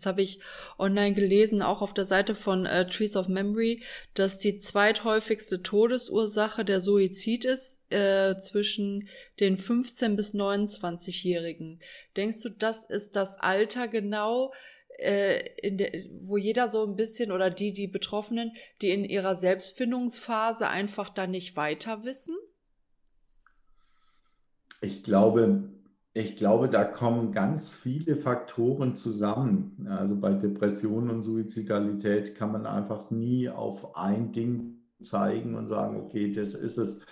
Jetzt 0.00 0.06
habe 0.06 0.22
ich 0.22 0.40
online 0.78 1.12
gelesen, 1.12 1.60
auch 1.60 1.82
auf 1.82 1.92
der 1.92 2.06
Seite 2.06 2.34
von 2.34 2.64
äh, 2.64 2.88
Trees 2.88 3.16
of 3.16 3.28
Memory, 3.28 3.82
dass 4.14 4.38
die 4.38 4.56
zweithäufigste 4.56 5.62
Todesursache 5.62 6.64
der 6.64 6.80
Suizid 6.80 7.44
ist 7.44 7.82
äh, 7.92 8.34
zwischen 8.38 9.10
den 9.40 9.58
15 9.58 10.16
bis 10.16 10.32
29-Jährigen. 10.32 11.80
Denkst 12.16 12.40
du, 12.40 12.48
das 12.48 12.88
ist 12.88 13.14
das 13.14 13.38
Alter 13.40 13.88
genau, 13.88 14.54
äh, 14.96 15.70
der, 15.70 15.92
wo 16.22 16.38
jeder 16.38 16.70
so 16.70 16.86
ein 16.86 16.96
bisschen 16.96 17.30
oder 17.30 17.50
die, 17.50 17.74
die 17.74 17.86
Betroffenen, 17.86 18.52
die 18.80 18.92
in 18.92 19.04
ihrer 19.04 19.34
Selbstfindungsphase 19.34 20.66
einfach 20.66 21.10
da 21.10 21.26
nicht 21.26 21.56
weiter 21.56 22.04
wissen? 22.04 22.36
Ich 24.80 25.02
glaube, 25.02 25.68
ich 26.12 26.36
glaube, 26.36 26.68
da 26.68 26.84
kommen 26.84 27.32
ganz 27.32 27.72
viele 27.72 28.16
Faktoren 28.16 28.96
zusammen. 28.96 29.86
Also 29.88 30.16
bei 30.16 30.32
Depressionen 30.32 31.10
und 31.10 31.22
Suizidalität 31.22 32.34
kann 32.34 32.52
man 32.52 32.66
einfach 32.66 33.10
nie 33.10 33.48
auf 33.48 33.96
ein 33.96 34.32
Ding 34.32 34.80
zeigen 35.00 35.54
und 35.54 35.66
sagen, 35.66 36.00
okay, 36.00 36.32
das 36.32 36.54
ist 36.54 36.78
es. 36.78 37.04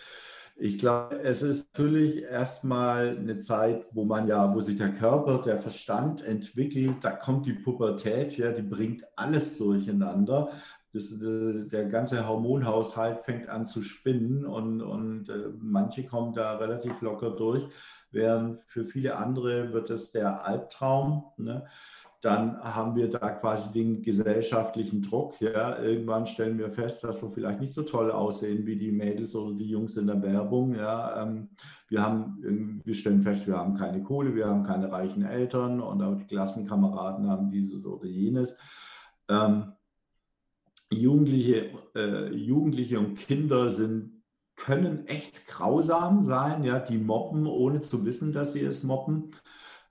Ich 0.61 0.79
glaube, 0.79 1.21
es 1.21 1.43
ist 1.43 1.69
natürlich 1.73 2.23
erstmal 2.25 3.17
eine 3.17 3.39
Zeit, 3.39 3.87
wo 3.93 4.05
man 4.05 4.27
ja, 4.27 4.53
wo 4.53 4.61
sich 4.61 4.77
der 4.77 4.93
Körper, 4.93 5.41
der 5.43 5.61
Verstand 5.61 6.21
entwickelt, 6.21 6.97
da 7.03 7.13
kommt 7.13 7.47
die 7.47 7.53
Pubertät, 7.53 8.37
ja, 8.37 8.51
die 8.51 8.63
bringt 8.63 9.05
alles 9.15 9.57
durcheinander. 9.57 10.51
Das, 10.93 11.13
äh, 11.13 11.67
der 11.67 11.85
ganze 11.87 12.27
Hormonhaushalt 12.27 13.25
fängt 13.25 13.49
an 13.49 13.67
zu 13.67 13.83
spinnen 13.83 14.47
und, 14.47 14.81
und 14.81 15.29
äh, 15.29 15.51
manche 15.61 16.05
kommen 16.05 16.33
da 16.35 16.57
relativ 16.57 17.01
locker 17.03 17.31
durch 17.31 17.69
während 18.11 18.63
für 18.67 18.85
viele 18.85 19.17
andere 19.17 19.73
wird 19.73 19.91
es 19.91 20.11
der 20.13 20.45
Albtraum. 20.47 21.25
Ne? 21.37 21.67
Dann 22.21 22.59
haben 22.59 22.97
wir 22.97 23.09
da 23.11 23.31
quasi 23.31 23.73
den 23.73 24.03
gesellschaftlichen 24.03 25.03
Druck. 25.03 25.41
Ja? 25.41 25.79
Irgendwann 25.79 26.27
stellen 26.27 26.59
wir 26.59 26.71
fest, 26.71 27.05
dass 27.05 27.23
wir 27.23 27.31
vielleicht 27.31 27.61
nicht 27.61 27.75
so 27.75 27.83
toll 27.83 28.11
aussehen 28.11 28.67
wie 28.67 28.77
die 28.77 28.91
Mädels 28.91 29.37
oder 29.37 29.57
die 29.57 29.69
Jungs 29.69 29.97
in 29.97 30.09
der 30.09 30.21
Werbung. 30.21 30.75
Ja? 30.75 31.23
Ähm, 31.23 31.51
wir, 31.89 32.03
haben, 32.03 32.83
wir 32.85 32.95
stellen 32.95 33.23
fest, 33.23 33.47
wir 33.47 33.57
haben 33.57 33.75
keine 33.75 34.03
Kohle, 34.03 34.35
wir 34.35 34.49
haben 34.49 34.65
keine 34.65 34.91
reichen 34.91 35.25
Eltern 35.25 35.81
und 35.81 36.03
auch 36.03 36.17
die 36.17 36.27
Klassenkameraden 36.27 37.29
haben 37.29 37.51
dieses 37.51 37.87
oder 37.87 38.07
jenes. 38.07 38.59
Ähm, 39.29 39.73
Jugendliche, 40.93 41.71
äh, 41.95 42.33
Jugendliche 42.35 42.99
und 42.99 43.17
Kinder 43.17 43.71
sind 43.71 44.19
können 44.59 45.07
echt 45.07 45.47
grausam 45.47 46.21
sein, 46.21 46.65
ja, 46.65 46.81
die 46.81 46.99
mobben, 46.99 47.47
ohne 47.47 47.81
zu 47.81 48.05
wissen, 48.05 48.33
dass 48.33 48.53
sie 48.53 48.65
es 48.65 48.83
mobben. 48.83 49.31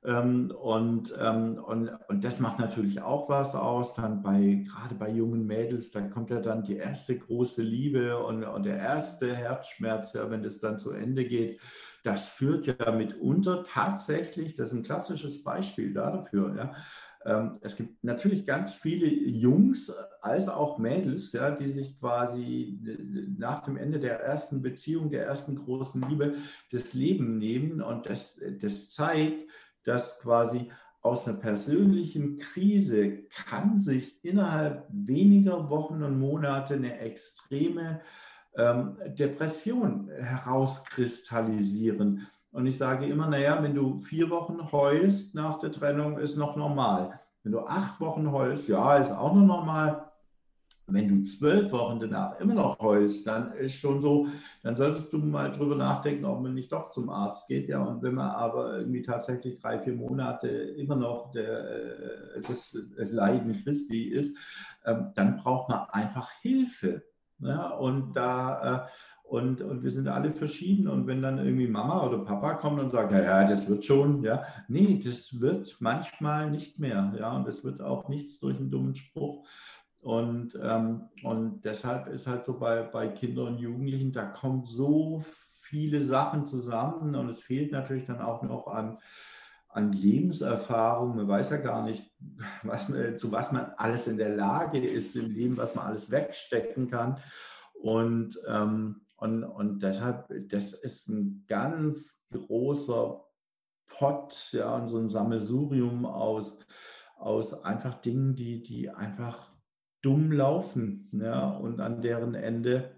Ähm, 0.04 0.52
und, 0.52 1.14
ähm, 1.20 1.58
und, 1.66 1.90
und 2.08 2.24
das 2.24 2.40
macht 2.40 2.60
natürlich 2.60 3.02
auch 3.02 3.30
was 3.30 3.56
aus. 3.56 3.96
Dann 3.96 4.22
bei, 4.22 4.66
gerade 4.70 4.96
bei 4.96 5.10
jungen 5.10 5.48
Mädels, 5.48 5.92
da 5.92 6.02
kommt 6.02 6.30
ja 6.30 6.40
dann 6.40 6.64
die 6.64 6.76
erste 6.76 7.18
große 7.18 7.62
Liebe 7.64 8.18
und, 8.24 8.44
und 8.44 8.64
der 8.64 8.78
erste 8.78 9.36
Herzschmerz, 9.36 10.14
ja, 10.14 10.30
wenn 10.30 10.44
das 10.44 10.60
dann 10.60 10.78
zu 10.78 10.92
Ende 10.92 11.26
geht. 11.26 11.60
Das 12.04 12.30
führt 12.30 12.68
ja 12.68 12.92
mitunter 12.92 13.64
tatsächlich, 13.64 14.56
das 14.56 14.72
ist 14.72 14.80
ein 14.80 14.84
klassisches 14.84 15.44
Beispiel 15.44 15.94
dafür, 15.94 16.56
ja, 16.56 16.72
es 17.62 17.76
gibt 17.76 18.04
natürlich 18.04 18.46
ganz 18.46 18.74
viele 18.74 19.08
Jungs 19.08 19.92
als 20.22 20.48
auch 20.48 20.78
Mädels, 20.78 21.34
ja, 21.34 21.52
die 21.52 21.70
sich 21.70 22.00
quasi 22.00 22.80
nach 23.38 23.64
dem 23.64 23.76
Ende 23.76 24.00
der 24.00 24.22
ersten 24.22 24.62
Beziehung, 24.62 25.10
der 25.10 25.26
ersten 25.26 25.58
großen 25.58 26.08
Liebe, 26.08 26.36
das 26.72 26.94
Leben 26.94 27.38
nehmen. 27.38 27.82
Und 27.82 28.06
das, 28.06 28.40
das 28.62 28.92
zeigt, 28.92 29.46
dass 29.84 30.22
quasi 30.22 30.72
aus 31.02 31.28
einer 31.28 31.38
persönlichen 31.38 32.38
Krise 32.38 33.24
kann 33.46 33.78
sich 33.78 34.24
innerhalb 34.24 34.88
weniger 34.90 35.70
Wochen 35.70 36.02
und 36.04 36.18
Monate 36.20 36.76
eine 36.76 37.00
extreme 37.00 38.00
ähm, 38.56 38.96
Depression 39.08 40.10
herauskristallisieren. 40.10 42.26
Und 42.58 42.66
ich 42.66 42.80
sage 42.80 43.06
immer, 43.06 43.28
naja, 43.28 43.62
wenn 43.62 43.76
du 43.76 44.00
vier 44.00 44.32
Wochen 44.32 44.72
heulst 44.72 45.36
nach 45.36 45.60
der 45.60 45.72
Trennung, 45.72 46.18
ist 46.18 46.38
noch 46.38 46.56
normal. 46.56 47.20
Wenn 47.44 47.52
du 47.52 47.60
acht 47.60 48.02
Wochen 48.02 48.32
heulst, 48.32 48.68
ja, 48.68 48.98
ist 48.98 49.12
auch 49.12 49.36
noch 49.36 49.46
normal. 49.46 50.12
Wenn 50.88 51.08
du 51.08 51.22
zwölf 51.22 51.72
Wochen 51.72 52.00
danach 52.00 52.40
immer 52.40 52.56
noch 52.56 52.80
heulst, 52.80 53.28
dann 53.28 53.52
ist 53.52 53.76
schon 53.76 54.02
so, 54.02 54.26
dann 54.64 54.76
solltest 54.76 55.14
du 55.14 55.20
mal 55.20 55.52
drüber 55.52 55.76
nachdenken, 55.76 56.26
ob 56.26 56.42
man 56.42 56.56
nicht 56.56 56.72
doch 56.72 56.90
zum 56.90 57.12
Arzt 57.12 57.48
geht. 57.48 57.70
Ja, 57.70 57.84
und 57.84 58.02
wenn 58.02 58.16
man 58.16 58.32
aber 58.32 58.80
irgendwie 58.80 59.04
tatsächlich 59.04 59.62
drei, 59.62 59.78
vier 59.78 59.94
Monate 59.94 60.48
immer 60.48 60.96
noch 60.96 61.32
der, 61.34 62.38
äh, 62.38 62.42
das 62.42 62.76
Leiden 62.96 63.62
Christi 63.62 64.06
ist, 64.06 64.36
ähm, 64.84 65.12
dann 65.14 65.38
braucht 65.38 65.70
man 65.70 65.82
einfach 65.92 66.32
Hilfe. 66.42 67.04
Ja, 67.38 67.70
und 67.70 68.16
da, 68.16 68.88
äh, 68.88 68.90
und, 69.28 69.62
und 69.62 69.84
wir 69.84 69.92
sind 69.92 70.08
alle 70.08 70.32
verschieden. 70.32 70.88
Und 70.88 71.06
wenn 71.06 71.22
dann 71.22 71.38
irgendwie 71.38 71.68
Mama 71.68 72.06
oder 72.06 72.20
Papa 72.20 72.54
kommt 72.56 72.80
und 72.80 72.92
sagt, 72.92 73.12
ja, 73.12 73.22
ja, 73.22 73.48
das 73.48 73.68
wird 73.68 73.84
schon, 73.84 74.24
ja, 74.24 74.44
nee, 74.70 75.00
das 75.04 75.42
wird 75.42 75.76
manchmal 75.80 76.50
nicht 76.50 76.80
mehr, 76.80 77.14
ja, 77.20 77.36
und 77.36 77.48
es 77.48 77.64
wird 77.64 77.82
auch 77.82 78.08
nichts 78.08 78.40
durch 78.40 78.58
einen 78.58 78.72
dummen 78.72 78.96
Spruch. 78.96 79.46
Und, 80.02 80.58
ähm, 80.62 81.10
und 81.24 81.66
deshalb 81.66 82.08
ist 82.08 82.28
halt 82.28 82.44
so 82.44 82.58
bei, 82.58 82.84
bei 82.84 83.10
Kindern 83.10 83.56
und 83.56 83.60
Jugendlichen, 83.60 84.14
da 84.14 84.26
kommen 84.26 84.64
so 84.64 85.26
viele 85.60 86.02
Sachen 86.02 86.46
zusammen 86.46 87.14
und 87.16 87.28
es 87.28 87.44
fehlt 87.44 87.74
natürlich 87.74 88.06
dann 88.06 88.22
auch 88.22 88.44
noch 88.44 88.68
an, 88.68 89.00
an 89.68 89.92
Lebenserfahrung. 89.92 91.18
Man 91.18 91.28
weiß 91.28 91.50
ja 91.50 91.58
gar 91.58 91.84
nicht, 91.84 92.10
was 92.64 92.88
zu 93.16 93.32
was 93.34 93.52
man 93.52 93.74
alles 93.76 94.08
in 94.08 94.18
der 94.18 94.34
Lage 94.34 94.80
ist 94.80 95.18
im 95.18 95.30
Leben, 95.32 95.58
was 95.58 95.76
man 95.76 95.86
alles 95.86 96.10
wegstecken 96.12 96.90
kann. 96.90 97.18
Und 97.82 98.40
ähm, 98.48 99.02
und, 99.18 99.44
und 99.44 99.82
deshalb, 99.82 100.28
das 100.50 100.74
ist 100.74 101.10
ein 101.10 101.44
ganz 101.48 102.26
großer 102.32 103.24
Pot, 103.88 104.50
ja, 104.52 104.76
und 104.76 104.88
so 104.88 105.00
ein 105.00 105.08
Sammelsurium 105.08 106.06
aus, 106.06 106.66
aus 107.18 107.64
einfach 107.64 107.96
Dingen, 107.96 108.36
die, 108.36 108.62
die 108.62 108.90
einfach 108.90 109.52
dumm 110.02 110.32
laufen, 110.32 111.10
ja, 111.14 111.50
und 111.50 111.80
an 111.82 112.02
deren 112.02 112.36
Ende 112.36 112.96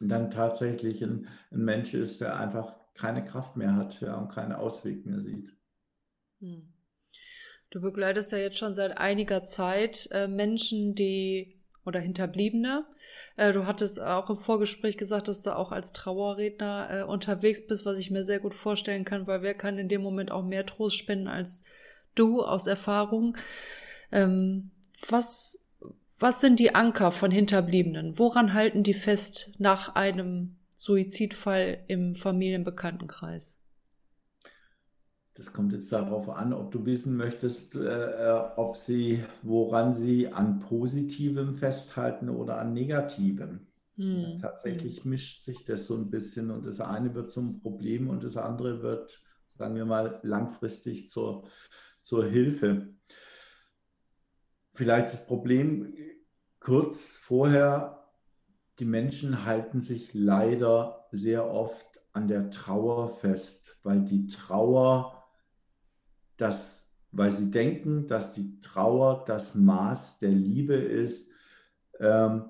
dann 0.00 0.30
tatsächlich 0.30 1.02
ein, 1.02 1.28
ein 1.50 1.64
Mensch 1.64 1.94
ist, 1.94 2.20
der 2.20 2.38
einfach 2.38 2.74
keine 2.94 3.24
Kraft 3.24 3.56
mehr 3.56 3.76
hat 3.76 4.00
ja, 4.00 4.16
und 4.16 4.30
keinen 4.30 4.52
Ausweg 4.52 5.04
mehr 5.06 5.20
sieht. 5.20 5.54
Hm. 6.40 6.72
Du 7.70 7.80
begleitest 7.80 8.32
ja 8.32 8.38
jetzt 8.38 8.58
schon 8.58 8.74
seit 8.74 8.98
einiger 8.98 9.42
Zeit 9.42 10.08
äh, 10.12 10.28
Menschen, 10.28 10.94
die 10.94 11.61
oder 11.84 12.00
Hinterbliebene. 12.00 12.84
Äh, 13.36 13.52
du 13.52 13.66
hattest 13.66 14.00
auch 14.00 14.30
im 14.30 14.36
Vorgespräch 14.36 14.96
gesagt, 14.96 15.28
dass 15.28 15.42
du 15.42 15.56
auch 15.56 15.72
als 15.72 15.92
Trauerredner 15.92 16.88
äh, 16.90 17.02
unterwegs 17.02 17.66
bist, 17.66 17.84
was 17.86 17.98
ich 17.98 18.10
mir 18.10 18.24
sehr 18.24 18.40
gut 18.40 18.54
vorstellen 18.54 19.04
kann, 19.04 19.26
weil 19.26 19.42
wer 19.42 19.54
kann 19.54 19.78
in 19.78 19.88
dem 19.88 20.02
Moment 20.02 20.30
auch 20.30 20.44
mehr 20.44 20.66
Trost 20.66 20.96
spenden 20.96 21.28
als 21.28 21.62
du 22.14 22.42
aus 22.42 22.66
Erfahrung. 22.66 23.36
Ähm, 24.10 24.70
was, 25.08 25.66
was 26.18 26.40
sind 26.40 26.60
die 26.60 26.74
Anker 26.74 27.10
von 27.10 27.30
Hinterbliebenen? 27.30 28.18
Woran 28.18 28.54
halten 28.54 28.82
die 28.82 28.94
fest 28.94 29.52
nach 29.58 29.94
einem 29.94 30.56
Suizidfall 30.76 31.78
im 31.88 32.14
Familienbekanntenkreis? 32.14 33.61
Das 35.34 35.52
kommt 35.52 35.72
jetzt 35.72 35.90
darauf 35.92 36.28
an, 36.28 36.52
ob 36.52 36.70
du 36.70 36.84
wissen 36.84 37.16
möchtest, 37.16 37.74
äh, 37.74 37.80
äh, 37.80 38.50
ob 38.56 38.76
sie, 38.76 39.24
woran 39.42 39.94
sie 39.94 40.28
an 40.28 40.60
Positivem 40.60 41.54
festhalten 41.54 42.28
oder 42.28 42.58
an 42.58 42.74
Negativem. 42.74 43.66
Hm. 43.96 44.38
Tatsächlich 44.40 45.04
mischt 45.04 45.40
sich 45.40 45.64
das 45.64 45.86
so 45.86 45.96
ein 45.96 46.10
bisschen 46.10 46.50
und 46.50 46.66
das 46.66 46.80
eine 46.80 47.14
wird 47.14 47.30
zum 47.30 47.60
Problem 47.60 48.10
und 48.10 48.24
das 48.24 48.36
andere 48.36 48.82
wird, 48.82 49.22
sagen 49.56 49.74
wir 49.74 49.86
mal, 49.86 50.20
langfristig 50.22 51.08
zur, 51.08 51.48
zur 52.02 52.26
Hilfe. 52.26 52.94
Vielleicht 54.74 55.08
das 55.08 55.26
Problem 55.26 55.94
kurz 56.60 57.16
vorher, 57.16 58.08
die 58.78 58.84
Menschen 58.84 59.44
halten 59.44 59.80
sich 59.80 60.12
leider 60.12 61.06
sehr 61.10 61.50
oft 61.50 61.86
an 62.12 62.28
der 62.28 62.50
Trauer 62.50 63.08
fest, 63.16 63.76
weil 63.82 64.02
die 64.02 64.26
Trauer 64.26 65.21
dass, 66.42 66.92
weil 67.12 67.30
sie 67.30 67.50
denken, 67.50 68.08
dass 68.08 68.34
die 68.34 68.58
Trauer 68.60 69.24
das 69.26 69.54
Maß 69.54 70.18
der 70.18 70.30
Liebe 70.30 70.74
ist, 70.74 71.30
ähm, 72.00 72.44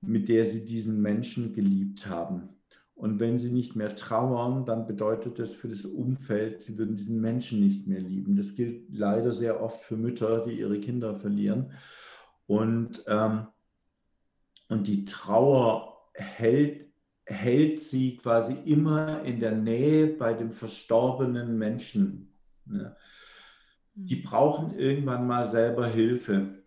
mit 0.00 0.28
der 0.28 0.44
sie 0.44 0.66
diesen 0.66 1.00
Menschen 1.00 1.52
geliebt 1.52 2.06
haben. 2.06 2.48
Und 2.94 3.20
wenn 3.20 3.38
sie 3.38 3.50
nicht 3.50 3.76
mehr 3.76 3.94
trauern, 3.94 4.66
dann 4.66 4.86
bedeutet 4.86 5.38
das 5.38 5.54
für 5.54 5.68
das 5.68 5.86
Umfeld, 5.86 6.60
sie 6.60 6.76
würden 6.76 6.96
diesen 6.96 7.20
Menschen 7.20 7.60
nicht 7.60 7.86
mehr 7.86 8.00
lieben. 8.00 8.36
Das 8.36 8.56
gilt 8.56 8.94
leider 8.94 9.32
sehr 9.32 9.62
oft 9.62 9.84
für 9.84 9.96
Mütter, 9.96 10.44
die 10.44 10.58
ihre 10.58 10.80
Kinder 10.80 11.14
verlieren. 11.14 11.72
Und, 12.46 13.04
ähm, 13.06 13.46
und 14.68 14.86
die 14.86 15.04
Trauer 15.04 16.10
hält, 16.14 16.92
hält 17.24 17.80
sie 17.80 18.16
quasi 18.16 18.54
immer 18.70 19.22
in 19.22 19.40
der 19.40 19.52
Nähe 19.52 20.08
bei 20.08 20.34
dem 20.34 20.50
verstorbenen 20.50 21.56
Menschen. 21.56 22.34
Ne? 22.66 22.96
Die 23.94 24.16
brauchen 24.16 24.78
irgendwann 24.78 25.26
mal 25.26 25.46
selber 25.46 25.86
Hilfe. 25.86 26.62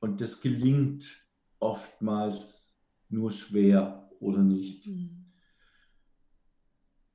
Und 0.00 0.20
das 0.20 0.40
gelingt 0.40 1.26
oftmals 1.58 2.74
nur 3.08 3.30
schwer 3.30 4.10
oder 4.20 4.42
nicht. 4.42 4.86
Mhm. 4.86 5.32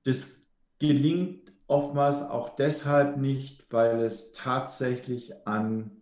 Das 0.03 0.41
gelingt 0.79 1.53
oftmals 1.67 2.21
auch 2.21 2.55
deshalb 2.55 3.17
nicht, 3.17 3.71
weil 3.71 4.01
es 4.01 4.33
tatsächlich 4.33 5.47
an, 5.47 6.01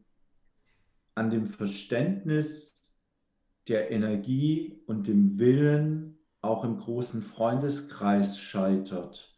an 1.15 1.29
dem 1.29 1.47
Verständnis 1.47 2.95
der 3.67 3.91
Energie 3.91 4.81
und 4.87 5.07
dem 5.07 5.37
Willen 5.37 6.17
auch 6.41 6.63
im 6.63 6.77
großen 6.77 7.21
Freundeskreis 7.21 8.39
scheitert, 8.39 9.37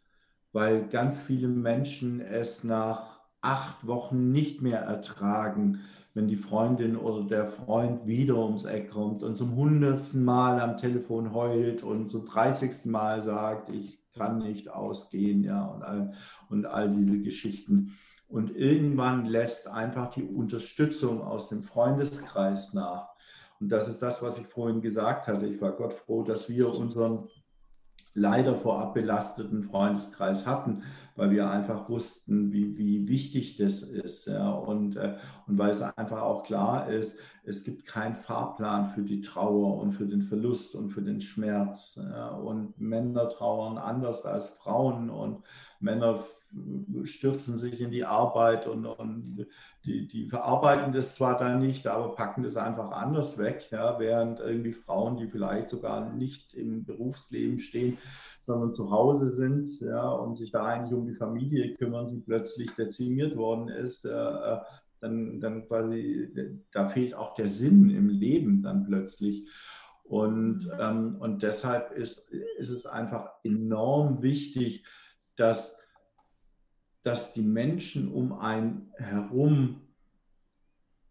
weil 0.52 0.88
ganz 0.88 1.20
viele 1.20 1.48
Menschen 1.48 2.20
es 2.20 2.64
nach 2.64 3.21
acht 3.42 3.86
Wochen 3.86 4.32
nicht 4.32 4.62
mehr 4.62 4.80
ertragen, 4.80 5.80
wenn 6.14 6.28
die 6.28 6.36
Freundin 6.36 6.96
oder 6.96 7.26
der 7.26 7.48
Freund 7.48 8.06
wieder 8.06 8.36
ums 8.36 8.64
Eck 8.64 8.90
kommt 8.90 9.22
und 9.22 9.36
zum 9.36 9.56
hundertsten 9.56 10.24
Mal 10.24 10.60
am 10.60 10.76
Telefon 10.76 11.34
heult 11.34 11.82
und 11.82 12.10
zum 12.10 12.26
dreißigsten 12.26 12.92
Mal 12.92 13.22
sagt, 13.22 13.70
ich 13.70 13.98
kann 14.12 14.38
nicht 14.38 14.70
ausgehen, 14.70 15.42
ja, 15.42 15.64
und 15.64 15.82
all, 15.82 16.12
und 16.50 16.66
all 16.66 16.90
diese 16.90 17.20
Geschichten. 17.20 17.96
Und 18.28 18.54
irgendwann 18.54 19.26
lässt 19.26 19.68
einfach 19.68 20.10
die 20.10 20.22
Unterstützung 20.22 21.22
aus 21.22 21.48
dem 21.48 21.62
Freundeskreis 21.62 22.74
nach. 22.74 23.08
Und 23.60 23.70
das 23.70 23.88
ist 23.88 24.00
das, 24.00 24.22
was 24.22 24.38
ich 24.38 24.46
vorhin 24.46 24.80
gesagt 24.80 25.28
hatte. 25.28 25.46
Ich 25.46 25.60
war 25.60 25.72
Gott 25.72 25.94
froh, 25.94 26.22
dass 26.22 26.48
wir 26.48 26.74
unseren 26.74 27.28
leider 28.14 28.54
vorab 28.54 28.94
belasteten 28.94 29.62
Freundeskreis 29.62 30.46
hatten, 30.46 30.82
weil 31.16 31.30
wir 31.30 31.50
einfach 31.50 31.88
wussten, 31.88 32.52
wie, 32.52 32.76
wie 32.76 33.08
wichtig 33.08 33.56
das 33.56 33.82
ist. 33.82 34.26
Ja, 34.26 34.50
und, 34.50 34.96
äh, 34.96 35.16
und 35.46 35.58
weil 35.58 35.70
es 35.70 35.82
einfach 35.82 36.22
auch 36.22 36.42
klar 36.44 36.88
ist, 36.88 37.18
es 37.44 37.64
gibt 37.64 37.86
keinen 37.86 38.16
Fahrplan 38.16 38.90
für 38.90 39.02
die 39.02 39.20
Trauer 39.20 39.78
und 39.78 39.92
für 39.92 40.06
den 40.06 40.22
Verlust 40.22 40.74
und 40.74 40.90
für 40.90 41.02
den 41.02 41.20
Schmerz. 41.20 42.00
Ja, 42.00 42.28
und 42.30 42.80
Männer 42.80 43.28
trauern 43.28 43.78
anders 43.78 44.24
als 44.24 44.50
Frauen 44.50 45.10
und 45.10 45.42
Männer 45.80 46.24
stürzen 47.04 47.56
sich 47.56 47.80
in 47.80 47.90
die 47.90 48.04
Arbeit 48.04 48.66
und, 48.66 48.84
und 48.86 49.46
die, 49.84 50.06
die 50.06 50.28
verarbeiten 50.28 50.92
das 50.92 51.14
zwar 51.14 51.38
dann 51.38 51.60
nicht, 51.60 51.86
aber 51.86 52.14
packen 52.14 52.42
das 52.42 52.56
einfach 52.56 52.90
anders 52.92 53.38
weg, 53.38 53.68
ja, 53.70 53.98
während 53.98 54.40
irgendwie 54.40 54.72
Frauen, 54.72 55.16
die 55.16 55.28
vielleicht 55.28 55.68
sogar 55.68 56.12
nicht 56.12 56.54
im 56.54 56.84
Berufsleben 56.84 57.58
stehen, 57.58 57.98
sondern 58.40 58.72
zu 58.72 58.90
Hause 58.90 59.28
sind 59.28 59.80
ja, 59.80 60.08
und 60.10 60.36
sich 60.36 60.50
da 60.50 60.64
eigentlich 60.64 60.92
um 60.92 61.06
die 61.06 61.14
Familie 61.14 61.74
kümmern, 61.74 62.10
die 62.10 62.20
plötzlich 62.20 62.70
dezimiert 62.72 63.36
worden 63.36 63.68
ist, 63.68 64.04
äh, 64.04 64.58
dann, 65.00 65.40
dann 65.40 65.66
quasi, 65.66 66.30
da 66.70 66.88
fehlt 66.88 67.14
auch 67.14 67.34
der 67.34 67.48
Sinn 67.48 67.90
im 67.90 68.08
Leben 68.08 68.62
dann 68.62 68.84
plötzlich. 68.84 69.48
Und, 70.04 70.70
ähm, 70.78 71.16
und 71.18 71.42
deshalb 71.42 71.92
ist, 71.92 72.30
ist 72.30 72.70
es 72.70 72.86
einfach 72.86 73.30
enorm 73.42 74.22
wichtig, 74.22 74.84
dass 75.36 75.81
dass 77.02 77.32
die 77.32 77.42
Menschen 77.42 78.12
um 78.12 78.32
einen 78.32 78.92
herum 78.96 79.80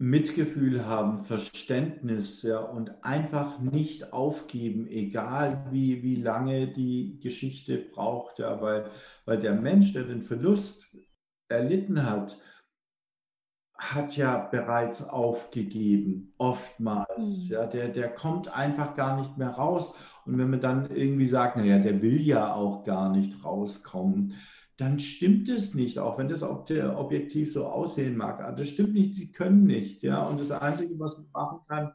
Mitgefühl 0.02 0.86
haben, 0.86 1.24
Verständnis 1.26 2.42
ja, 2.42 2.58
und 2.58 3.04
einfach 3.04 3.60
nicht 3.60 4.14
aufgeben, 4.14 4.88
egal 4.88 5.68
wie, 5.70 6.02
wie 6.02 6.16
lange 6.16 6.68
die 6.68 7.20
Geschichte 7.20 7.78
braucht. 7.78 8.40
Ja, 8.40 8.60
weil, 8.62 8.90
weil 9.26 9.40
der 9.40 9.54
Mensch, 9.54 9.94
der 9.94 10.06
den 10.06 10.24
Verlust 10.24 10.88
erlitten 11.50 12.04
hat, 12.04 12.36
hat 13.78 14.18
ja 14.18 14.48
bereits 14.52 15.08
aufgegeben, 15.08 16.34
oftmals. 16.40 17.46
Mhm. 17.46 17.52
Ja, 17.52 17.66
der, 17.68 17.90
der 17.90 18.10
kommt 18.10 18.56
einfach 18.56 18.96
gar 18.96 19.20
nicht 19.20 19.38
mehr 19.38 19.50
raus. 19.52 20.00
Und 20.26 20.38
wenn 20.40 20.50
man 20.50 20.62
dann 20.62 20.90
irgendwie 20.90 21.28
sagt, 21.28 21.58
naja, 21.58 21.78
der 21.78 22.02
will 22.02 22.22
ja 22.22 22.56
auch 22.56 22.84
gar 22.84 23.12
nicht 23.12 23.44
rauskommen, 23.44 24.34
dann 24.82 24.98
stimmt 24.98 25.48
es 25.48 25.76
nicht, 25.76 26.00
auch 26.00 26.18
wenn 26.18 26.28
das 26.28 26.42
objektiv 26.42 27.54
so 27.54 27.68
aussehen 27.68 28.18
mag. 28.18 28.40
Also 28.42 28.58
das 28.58 28.70
stimmt 28.70 28.94
nicht, 28.94 29.14
sie 29.14 29.32
können 29.32 29.66
nicht. 29.66 30.02
Ja? 30.02 30.24
Und 30.24 30.40
das 30.40 30.50
Einzige, 30.50 30.98
was 30.98 31.20
man 31.20 31.28
machen 31.32 31.60
kann, 31.68 31.92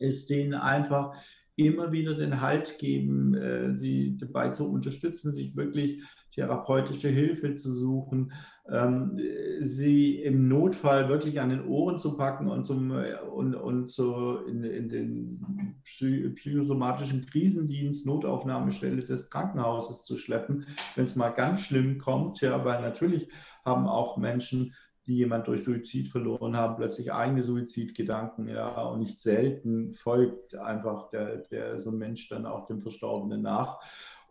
ist 0.00 0.28
denen 0.28 0.54
einfach 0.54 1.14
immer 1.54 1.92
wieder 1.92 2.14
den 2.14 2.40
Halt 2.40 2.80
geben, 2.80 3.34
äh, 3.34 3.72
sie 3.72 4.16
dabei 4.18 4.48
zu 4.48 4.72
unterstützen, 4.72 5.32
sich 5.32 5.54
wirklich 5.54 6.02
therapeutische 6.32 7.08
Hilfe 7.08 7.54
zu 7.54 7.74
suchen, 7.74 8.32
ähm, 8.70 9.18
sie 9.60 10.16
im 10.22 10.48
Notfall 10.48 11.08
wirklich 11.08 11.40
an 11.40 11.50
den 11.50 11.66
Ohren 11.66 11.98
zu 11.98 12.16
packen 12.16 12.48
und, 12.48 12.64
zum, 12.64 12.90
und, 12.90 13.54
und 13.54 13.90
so 13.90 14.38
in, 14.46 14.64
in 14.64 14.88
den 14.88 15.80
psychosomatischen 15.84 17.26
Krisendienst, 17.26 18.06
Notaufnahmestelle 18.06 19.04
des 19.04 19.30
Krankenhauses 19.30 20.04
zu 20.04 20.16
schleppen, 20.16 20.66
wenn 20.94 21.04
es 21.04 21.16
mal 21.16 21.30
ganz 21.30 21.62
schlimm 21.62 21.98
kommt. 21.98 22.40
Ja, 22.40 22.64
weil 22.64 22.80
natürlich 22.82 23.28
haben 23.64 23.86
auch 23.86 24.16
Menschen, 24.16 24.74
die 25.06 25.16
jemand 25.16 25.48
durch 25.48 25.64
Suizid 25.64 26.08
verloren 26.08 26.56
haben, 26.56 26.76
plötzlich 26.76 27.12
eigene 27.12 27.42
Suizidgedanken. 27.42 28.48
Ja, 28.48 28.82
und 28.82 29.00
nicht 29.00 29.18
selten 29.18 29.94
folgt 29.94 30.54
einfach 30.54 31.10
der, 31.10 31.38
der, 31.38 31.80
so 31.80 31.90
ein 31.90 31.98
Mensch 31.98 32.28
dann 32.28 32.46
auch 32.46 32.66
dem 32.66 32.80
Verstorbenen 32.80 33.42
nach. 33.42 33.80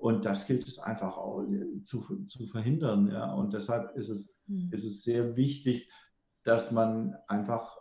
Und 0.01 0.25
das 0.25 0.47
gilt 0.47 0.67
es 0.67 0.79
einfach 0.79 1.15
auch 1.15 1.43
äh, 1.43 1.83
zu, 1.83 2.23
zu 2.25 2.47
verhindern. 2.47 3.07
Ja. 3.11 3.33
Und 3.35 3.53
deshalb 3.53 3.95
ist 3.95 4.09
es, 4.09 4.41
mhm. 4.47 4.69
ist 4.71 4.83
es 4.83 5.03
sehr 5.03 5.35
wichtig, 5.35 5.91
dass 6.41 6.71
man 6.71 7.15
einfach 7.27 7.77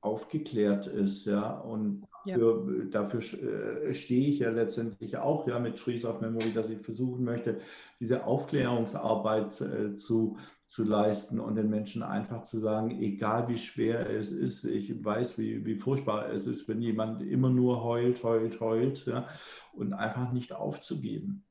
aufgeklärt 0.00 0.86
ist, 0.86 1.26
ja, 1.26 1.58
und. 1.58 2.06
Für, 2.34 2.86
dafür 2.90 3.20
äh, 3.20 3.92
stehe 3.94 4.28
ich 4.28 4.40
ja 4.40 4.50
letztendlich 4.50 5.16
auch, 5.16 5.46
ja, 5.46 5.58
mit 5.58 5.76
Trees 5.76 6.04
of 6.04 6.20
Memory, 6.20 6.52
dass 6.52 6.70
ich 6.70 6.78
versuchen 6.80 7.24
möchte, 7.24 7.60
diese 8.00 8.24
Aufklärungsarbeit 8.24 9.60
äh, 9.60 9.94
zu, 9.94 10.36
zu 10.68 10.84
leisten 10.84 11.40
und 11.40 11.56
den 11.56 11.70
Menschen 11.70 12.02
einfach 12.02 12.42
zu 12.42 12.58
sagen, 12.58 12.90
egal 13.02 13.48
wie 13.48 13.58
schwer 13.58 14.10
es 14.10 14.30
ist, 14.30 14.64
ich 14.64 15.04
weiß, 15.04 15.38
wie, 15.38 15.64
wie 15.64 15.76
furchtbar 15.76 16.30
es 16.30 16.46
ist, 16.46 16.68
wenn 16.68 16.82
jemand 16.82 17.22
immer 17.22 17.50
nur 17.50 17.82
heult, 17.82 18.22
heult, 18.22 18.60
heult, 18.60 19.06
ja, 19.06 19.28
und 19.72 19.92
einfach 19.94 20.32
nicht 20.32 20.52
aufzugeben. 20.52 21.44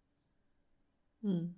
Hm. 1.22 1.56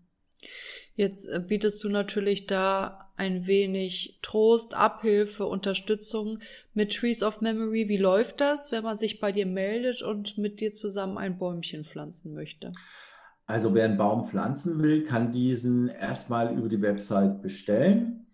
Jetzt 0.99 1.29
äh, 1.29 1.39
bietest 1.39 1.81
du 1.81 1.87
natürlich 1.87 2.45
da 2.45 3.09
ein 3.15 3.47
wenig 3.47 4.19
Trost, 4.21 4.75
Abhilfe, 4.75 5.45
Unterstützung 5.45 6.39
mit 6.73 6.93
Trees 6.93 7.23
of 7.23 7.39
Memory. 7.39 7.87
Wie 7.87 7.95
läuft 7.95 8.41
das, 8.41 8.73
wenn 8.73 8.83
man 8.83 8.97
sich 8.97 9.21
bei 9.21 9.31
dir 9.31 9.45
meldet 9.45 10.01
und 10.01 10.37
mit 10.37 10.59
dir 10.59 10.73
zusammen 10.73 11.17
ein 11.17 11.37
Bäumchen 11.37 11.85
pflanzen 11.85 12.33
möchte? 12.33 12.73
Also 13.45 13.73
wer 13.73 13.85
einen 13.85 13.95
Baum 13.95 14.25
pflanzen 14.25 14.83
will, 14.83 15.05
kann 15.05 15.31
diesen 15.31 15.87
erstmal 15.87 16.53
über 16.57 16.67
die 16.67 16.81
Website 16.81 17.41
bestellen 17.41 18.27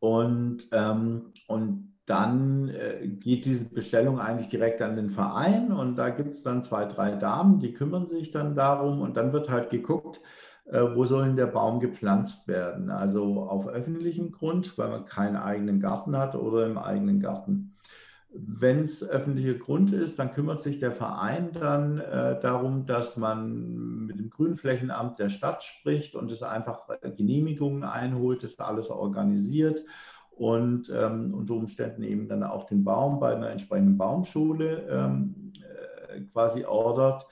und, 0.00 0.64
ähm, 0.72 1.32
und 1.46 1.94
dann 2.04 2.70
äh, 2.70 3.06
geht 3.06 3.44
diese 3.44 3.66
Bestellung 3.66 4.18
eigentlich 4.18 4.48
direkt 4.48 4.82
an 4.82 4.96
den 4.96 5.10
Verein 5.10 5.70
und 5.70 5.94
da 5.94 6.08
gibt 6.08 6.30
es 6.30 6.42
dann 6.42 6.62
zwei, 6.62 6.84
drei 6.86 7.12
Damen, 7.12 7.60
die 7.60 7.74
kümmern 7.74 8.08
sich 8.08 8.32
dann 8.32 8.56
darum 8.56 9.02
und 9.02 9.16
dann 9.16 9.32
wird 9.32 9.48
halt 9.48 9.70
geguckt, 9.70 10.20
wo 10.70 11.04
soll 11.04 11.26
denn 11.26 11.36
der 11.36 11.46
Baum 11.46 11.80
gepflanzt 11.80 12.46
werden? 12.48 12.90
Also 12.90 13.42
auf 13.42 13.68
öffentlichem 13.68 14.32
Grund, 14.32 14.76
weil 14.76 14.90
man 14.90 15.04
keinen 15.04 15.36
eigenen 15.36 15.80
Garten 15.80 16.16
hat 16.16 16.34
oder 16.34 16.66
im 16.66 16.76
eigenen 16.76 17.20
Garten. 17.20 17.72
Wenn 18.30 18.80
es 18.80 19.08
öffentlicher 19.08 19.54
Grund 19.54 19.92
ist, 19.94 20.18
dann 20.18 20.34
kümmert 20.34 20.60
sich 20.60 20.78
der 20.78 20.92
Verein 20.92 21.50
dann 21.52 21.98
äh, 21.98 22.38
darum, 22.38 22.84
dass 22.84 23.16
man 23.16 24.06
mit 24.06 24.18
dem 24.18 24.28
Grünflächenamt 24.28 25.18
der 25.18 25.30
Stadt 25.30 25.62
spricht 25.62 26.14
und 26.14 26.30
es 26.30 26.42
einfach 26.42 26.88
äh, 27.00 27.10
Genehmigungen 27.10 27.84
einholt, 27.84 28.42
das 28.42 28.58
alles 28.58 28.90
organisiert 28.90 29.82
und 30.38 30.92
ähm, 30.94 31.32
unter 31.34 31.54
Umständen 31.54 32.02
eben 32.02 32.28
dann 32.28 32.42
auch 32.42 32.64
den 32.64 32.84
Baum 32.84 33.18
bei 33.18 33.34
einer 33.34 33.50
entsprechenden 33.50 33.96
Baumschule 33.96 34.86
ähm, 34.90 35.52
äh, 35.56 36.20
quasi 36.32 36.66
ordert 36.66 37.26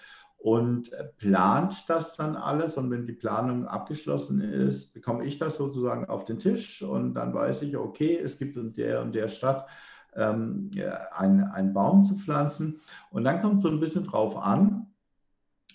und 0.46 0.92
plant 1.18 1.86
das 1.88 2.16
dann 2.16 2.36
alles. 2.36 2.76
Und 2.76 2.92
wenn 2.92 3.04
die 3.04 3.12
Planung 3.12 3.66
abgeschlossen 3.66 4.40
ist, 4.40 4.94
bekomme 4.94 5.24
ich 5.24 5.38
das 5.38 5.56
sozusagen 5.56 6.04
auf 6.04 6.24
den 6.24 6.38
Tisch 6.38 6.82
und 6.82 7.14
dann 7.14 7.34
weiß 7.34 7.62
ich, 7.62 7.76
okay, 7.76 8.16
es 8.16 8.38
gibt 8.38 8.56
in 8.56 8.72
der 8.72 9.02
und 9.02 9.12
der 9.12 9.28
Stadt 9.28 9.66
ähm, 10.14 10.70
einen, 11.10 11.42
einen 11.42 11.74
Baum 11.74 12.04
zu 12.04 12.14
pflanzen. 12.14 12.80
Und 13.10 13.24
dann 13.24 13.40
kommt 13.40 13.60
so 13.60 13.68
ein 13.68 13.80
bisschen 13.80 14.06
drauf 14.06 14.36
an, 14.36 14.86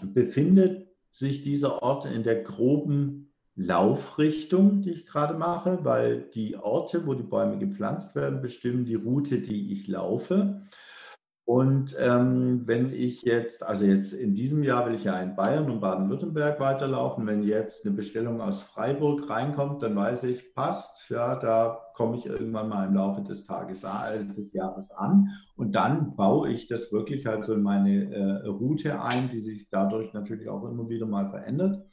befindet 0.01 0.88
sich 1.10 1.42
dieser 1.42 1.84
Ort 1.84 2.06
in 2.06 2.24
der 2.24 2.42
groben 2.42 3.34
Laufrichtung, 3.58 4.82
die 4.82 4.92
ich 4.92 5.06
gerade 5.06 5.34
mache, 5.34 5.80
weil 5.84 6.30
die 6.34 6.56
Orte, 6.56 7.06
wo 7.06 7.13
die 7.13 7.24
Bäume 7.24 7.58
gepflanzt 7.58 8.16
werden, 8.16 8.42
bestimmen 8.42 8.86
die 8.86 8.96
Route, 8.96 9.42
die 9.42 9.74
ich 9.74 9.90
laufe. 9.90 10.62
Und 11.51 11.98
ähm, 12.00 12.62
wenn 12.65 12.93
ich 12.93 13.24
jetzt, 13.24 13.67
also 13.67 13.84
jetzt 13.84 14.13
in 14.13 14.34
diesem 14.34 14.63
Jahr 14.63 14.88
will 14.88 14.96
ich 14.96 15.03
ja 15.03 15.20
in 15.20 15.36
Bayern 15.36 15.70
und 15.70 15.81
Baden-Württemberg 15.81 16.62
weiterlaufen, 16.62 17.27
wenn 17.27 17.43
jetzt 17.43 17.86
eine 17.86 17.93
Bestellung 17.93 18.39
aus 18.39 18.62
Freiburg 18.62 19.29
reinkommt, 19.29 19.84
dann 19.84 19.93
weiß 19.93 20.24
ich, 20.24 20.55
passt, 20.55 21.10
ja, 21.10 21.36
da 21.36 21.77
komme 21.93 22.15
ich 22.15 22.25
irgendwann 22.25 22.70
mal 22.70 22.88
im 22.88 22.93
Laufe 22.93 23.22
des 23.22 23.46
Tages 23.46 23.84
äh, 23.84 24.34
des 24.34 24.53
Jahres 24.53 24.91
an 24.91 25.27
und 25.58 25.74
dann 25.75 26.15
baue 26.15 26.50
ich 26.50 26.67
das 26.67 26.93
wirklich 26.93 27.25
halt 27.25 27.43
so 27.43 27.53
in 27.53 27.63
meine 27.63 28.15
äh, 28.15 28.48
Route 28.48 29.01
ein, 29.01 29.29
die 29.29 29.41
sich 29.41 29.67
dadurch 29.70 30.13
natürlich 30.13 30.48
auch 30.48 30.63
immer 30.63 30.88
wieder 30.88 31.05
mal 31.05 31.29
verändert. 31.31 31.86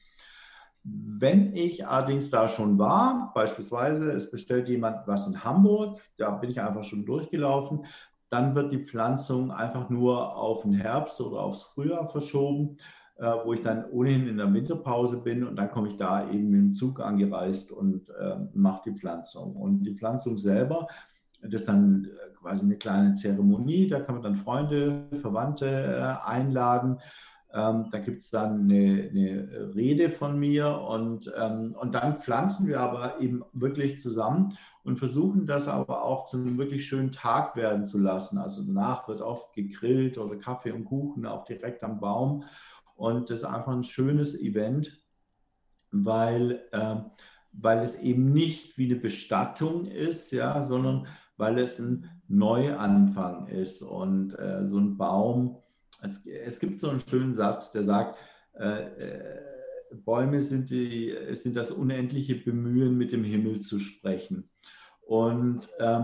Wenn 0.84 1.56
ich 1.56 1.84
allerdings 1.84 2.30
da 2.30 2.46
schon 2.46 2.78
war, 2.78 3.32
beispielsweise 3.34 4.12
es 4.12 4.30
bestellt 4.30 4.68
jemand 4.68 5.08
was 5.08 5.26
in 5.26 5.42
Hamburg, 5.42 6.00
da 6.16 6.30
bin 6.30 6.48
ich 6.48 6.60
einfach 6.60 6.84
schon 6.84 7.04
durchgelaufen, 7.04 7.84
dann 8.30 8.54
wird 8.54 8.72
die 8.72 8.84
Pflanzung 8.84 9.50
einfach 9.50 9.88
nur 9.90 10.36
auf 10.36 10.62
den 10.62 10.74
Herbst 10.74 11.20
oder 11.20 11.40
aufs 11.40 11.64
Frühjahr 11.64 12.08
verschoben, 12.08 12.76
äh, 13.16 13.30
wo 13.44 13.52
ich 13.52 13.62
dann 13.62 13.84
ohnehin 13.90 14.28
in 14.28 14.36
der 14.36 14.52
Winterpause 14.52 15.22
bin 15.22 15.46
und 15.46 15.56
dann 15.56 15.70
komme 15.70 15.88
ich 15.88 15.96
da 15.96 16.30
eben 16.30 16.50
mit 16.50 16.60
dem 16.60 16.74
Zug 16.74 17.00
angereist 17.00 17.72
und 17.72 18.08
äh, 18.10 18.36
mache 18.54 18.90
die 18.90 18.98
Pflanzung. 18.98 19.56
Und 19.56 19.82
die 19.82 19.94
Pflanzung 19.94 20.38
selber, 20.38 20.86
das 21.42 21.62
ist 21.62 21.68
dann 21.68 22.04
äh, 22.04 22.34
quasi 22.34 22.64
eine 22.64 22.76
kleine 22.76 23.14
Zeremonie, 23.14 23.88
da 23.88 24.00
kann 24.00 24.16
man 24.16 24.22
dann 24.22 24.36
Freunde, 24.36 25.08
Verwandte 25.20 25.66
äh, 25.66 26.28
einladen. 26.28 26.98
Ähm, 27.52 27.86
da 27.90 27.98
gibt 27.98 28.20
es 28.20 28.30
dann 28.30 28.70
eine, 28.70 29.08
eine, 29.10 29.74
Rede 29.74 30.10
von 30.10 30.38
mir 30.38 30.80
und, 30.80 31.32
ähm, 31.36 31.74
und 31.80 31.94
dann 31.94 32.20
pflanzen 32.20 32.68
wir 32.68 32.80
aber 32.80 33.20
eben 33.20 33.42
wirklich 33.54 33.98
zusammen 33.98 34.58
und 34.88 34.98
versuchen 34.98 35.46
das 35.46 35.68
aber 35.68 36.02
auch 36.02 36.26
zu 36.26 36.38
einem 36.38 36.58
wirklich 36.58 36.86
schönen 36.86 37.12
Tag 37.12 37.54
werden 37.54 37.86
zu 37.86 37.98
lassen. 37.98 38.38
Also 38.38 38.64
danach 38.66 39.06
wird 39.06 39.20
oft 39.20 39.52
gegrillt 39.52 40.18
oder 40.18 40.36
Kaffee 40.36 40.72
und 40.72 40.84
Kuchen 40.84 41.26
auch 41.26 41.44
direkt 41.44 41.84
am 41.84 42.00
Baum 42.00 42.44
und 42.96 43.30
das 43.30 43.40
ist 43.40 43.44
einfach 43.44 43.72
ein 43.72 43.84
schönes 43.84 44.40
Event, 44.40 45.00
weil, 45.92 46.64
äh, 46.72 46.96
weil 47.52 47.78
es 47.78 47.94
eben 48.00 48.32
nicht 48.32 48.76
wie 48.76 48.86
eine 48.86 49.00
Bestattung 49.00 49.86
ist, 49.86 50.32
ja, 50.32 50.62
sondern 50.62 51.06
weil 51.36 51.58
es 51.58 51.78
ein 51.78 52.10
Neuanfang 52.26 53.46
ist 53.46 53.82
und 53.82 54.32
äh, 54.32 54.66
so 54.66 54.78
ein 54.78 54.96
Baum 54.96 55.58
es, 56.02 56.26
es 56.26 56.58
gibt 56.60 56.78
so 56.78 56.90
einen 56.90 57.00
schönen 57.00 57.34
Satz, 57.34 57.72
der 57.72 57.82
sagt, 57.82 58.18
äh, 58.54 58.82
äh, 58.82 59.40
Bäume 60.04 60.40
sind, 60.42 60.70
die, 60.70 61.16
sind 61.32 61.56
das 61.56 61.70
unendliche 61.70 62.34
Bemühen, 62.34 62.96
mit 62.98 63.12
dem 63.12 63.24
Himmel 63.24 63.60
zu 63.60 63.80
sprechen. 63.80 64.50
Und, 65.08 65.68
äh, 65.78 66.02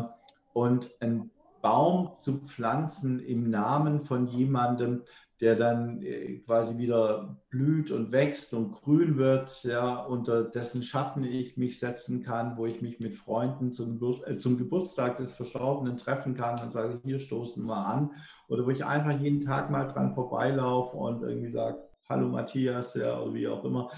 und 0.54 0.90
ein 1.00 1.30
Baum 1.60 2.12
zu 2.12 2.40
pflanzen 2.40 3.20
im 3.20 3.50
Namen 3.50 4.04
von 4.04 4.26
jemandem, 4.26 5.02
der 5.40 5.56
dann 5.56 6.02
äh, 6.02 6.38
quasi 6.38 6.78
wieder 6.78 7.36
blüht 7.50 7.90
und 7.90 8.12
wächst 8.12 8.54
und 8.54 8.72
grün 8.72 9.18
wird, 9.18 9.62
ja, 9.64 9.96
unter 9.96 10.44
dessen 10.44 10.82
Schatten 10.82 11.22
ich 11.24 11.56
mich 11.56 11.78
setzen 11.78 12.22
kann, 12.22 12.56
wo 12.56 12.66
ich 12.66 12.80
mich 12.82 13.00
mit 13.00 13.16
Freunden 13.16 13.72
zum, 13.72 14.00
äh, 14.26 14.38
zum 14.38 14.56
Geburtstag 14.56 15.18
des 15.18 15.34
Verstorbenen 15.34 15.96
treffen 15.96 16.34
kann 16.34 16.62
und 16.62 16.72
sage, 16.72 17.00
hier 17.04 17.18
stoßen 17.18 17.66
wir 17.66 17.86
an. 17.86 18.10
Oder 18.48 18.64
wo 18.64 18.70
ich 18.70 18.84
einfach 18.84 19.20
jeden 19.20 19.40
Tag 19.40 19.70
mal 19.70 19.84
dran 19.84 20.14
vorbeilaufe 20.14 20.96
und 20.96 21.22
irgendwie 21.22 21.50
sage, 21.50 21.78
hallo 22.08 22.28
Matthias, 22.28 22.94
ja, 22.94 23.32
wie 23.32 23.48
auch 23.48 23.64
immer. 23.64 23.90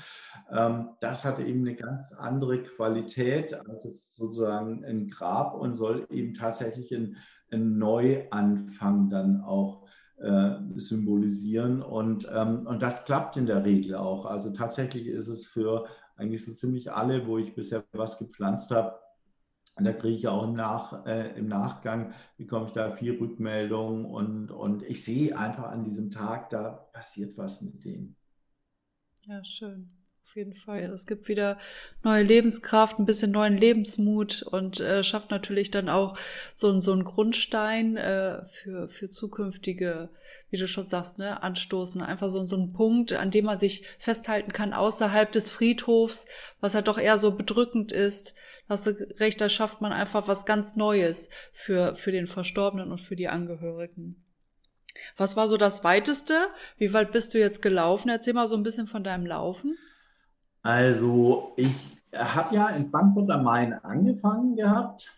Ähm, 0.51 0.91
das 1.01 1.25
hat 1.25 1.39
eben 1.39 1.61
eine 1.61 1.75
ganz 1.75 2.13
andere 2.13 2.63
Qualität 2.63 3.55
als 3.69 3.85
jetzt 3.85 4.17
sozusagen 4.17 4.85
ein 4.85 5.09
Grab 5.09 5.55
und 5.55 5.75
soll 5.75 6.07
eben 6.11 6.35
tatsächlich 6.35 6.95
einen, 6.95 7.17
einen 7.51 7.79
Neuanfang 7.79 9.11
dann 9.11 9.41
auch 9.41 9.87
äh, 10.19 10.53
symbolisieren. 10.77 11.83
Und, 11.83 12.29
ähm, 12.33 12.67
und 12.67 12.81
das 12.81 13.05
klappt 13.05 13.37
in 13.37 13.47
der 13.47 13.65
Regel 13.65 13.97
auch. 13.97 14.27
Also 14.27 14.53
tatsächlich 14.53 15.09
ist 15.09 15.29
es 15.29 15.47
für 15.47 15.87
eigentlich 16.17 16.45
so 16.45 16.53
ziemlich 16.53 16.93
alle, 16.93 17.27
wo 17.27 17.39
ich 17.39 17.55
bisher 17.55 17.85
was 17.93 18.19
gepflanzt 18.19 18.71
habe, 18.71 18.99
und 19.77 19.85
da 19.85 19.93
kriege 19.93 20.17
ich 20.17 20.29
auch 20.29 20.45
im, 20.45 20.55
Nach, 20.55 21.05
äh, 21.07 21.39
im 21.39 21.49
Nachgang, 21.49 22.13
bekomme 22.39 22.67
ich 22.69 22.73
da 22.73 22.93
viel 22.97 23.19
Rückmeldungen 23.19 24.05
und, 24.07 24.51
und 24.51 24.83
ich 24.83 25.05
sehe 25.05 25.37
einfach 25.39 25.65
an 25.69 25.85
diesem 25.85 26.11
Tag, 26.11 26.51
da 26.51 26.71
passiert 26.93 27.37
was 27.39 27.63
mit 27.63 27.85
denen. 27.85 28.17
Ja, 29.27 29.45
schön. 29.45 29.91
Auf 30.27 30.35
jeden 30.35 30.57
Fall. 30.57 30.81
Es 30.93 31.07
gibt 31.07 31.29
wieder 31.29 31.57
neue 32.03 32.25
Lebenskraft, 32.25 32.99
ein 32.99 33.07
bisschen 33.07 33.31
neuen 33.31 33.57
Lebensmut 33.57 34.43
und 34.43 34.81
äh, 34.81 35.05
schafft 35.05 35.31
natürlich 35.31 35.71
dann 35.71 35.89
auch 35.89 36.19
so, 36.53 36.81
so 36.81 36.93
einen 36.93 37.05
Grundstein 37.05 37.97
äh, 37.97 38.45
für, 38.47 38.89
für 38.89 39.09
zukünftige, 39.09 40.11
wie 40.51 40.57
du 40.57 40.67
schon 40.67 40.85
sagst, 40.85 41.19
ne, 41.19 41.45
Anstoßen. 41.45 42.03
Einfach 42.03 42.29
so, 42.29 42.45
so 42.45 42.57
ein 42.57 42.73
Punkt, 42.73 43.13
an 43.13 43.31
dem 43.31 43.45
man 43.45 43.61
sich 43.61 43.87
festhalten 44.01 44.53
kann 44.53 44.73
außerhalb 44.73 45.31
des 45.31 45.49
Friedhofs, 45.49 46.27
was 46.61 46.73
ja 46.73 46.83
doch 46.83 46.99
eher 46.99 47.19
so 47.19 47.31
bedrückend 47.31 47.93
ist. 47.93 48.35
Hast 48.69 48.89
du 48.89 48.91
recht, 49.21 49.41
da 49.41 49.49
schafft 49.49 49.81
man 49.81 49.93
einfach 49.93 50.27
was 50.27 50.45
ganz 50.45 50.75
Neues 50.75 51.31
für, 51.53 51.95
für 51.95 52.11
den 52.11 52.27
Verstorbenen 52.27 52.91
und 52.91 53.01
für 53.01 53.15
die 53.15 53.29
Angehörigen. 53.29 54.25
Was 55.17 55.37
war 55.37 55.47
so 55.47 55.57
das 55.57 55.85
Weiteste? 55.85 56.49
Wie 56.79 56.93
weit 56.93 57.13
bist 57.13 57.33
du 57.33 57.39
jetzt 57.39 57.63
gelaufen? 57.63 58.09
Erzähl 58.09 58.35
mal 58.35 58.49
so 58.49 58.57
ein 58.57 58.65
bisschen 58.65 58.89
von 58.89 59.05
deinem 59.05 59.25
Laufen. 59.25 59.79
Also 60.67 61.53
ich 61.55 61.97
habe 62.13 62.57
ja 62.57 62.69
in 62.71 62.91
Frankfurt 62.91 63.31
am 63.31 63.45
Main 63.45 63.73
angefangen 63.73 64.57
gehabt 64.57 65.13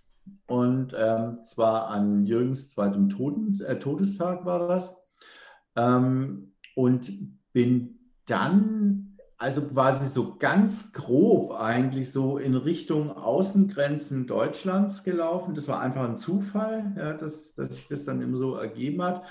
und 0.47 0.95
ähm, 0.95 1.43
zwar 1.43 1.89
an 1.89 2.27
Jürgens 2.27 2.69
zweitem 2.69 3.09
Toten, 3.09 3.59
äh, 3.63 3.79
Todestag 3.79 4.45
war 4.45 4.69
das 4.69 4.95
ähm, 5.75 6.53
und 6.77 7.11
bin 7.55 7.99
dann 8.27 9.17
also 9.39 9.63
quasi 9.63 10.05
so 10.05 10.37
ganz 10.37 10.93
grob 10.93 11.53
eigentlich 11.53 12.13
so 12.13 12.37
in 12.37 12.55
Richtung 12.55 13.11
Außengrenzen 13.11 14.27
Deutschlands 14.27 15.03
gelaufen. 15.03 15.55
Das 15.55 15.67
war 15.67 15.81
einfach 15.81 16.07
ein 16.07 16.19
Zufall, 16.19 16.93
ja, 16.95 17.15
dass, 17.15 17.55
dass 17.55 17.75
sich 17.75 17.87
das 17.87 18.05
dann 18.05 18.21
immer 18.21 18.37
so 18.37 18.55
ergeben 18.55 19.03
hat 19.03 19.23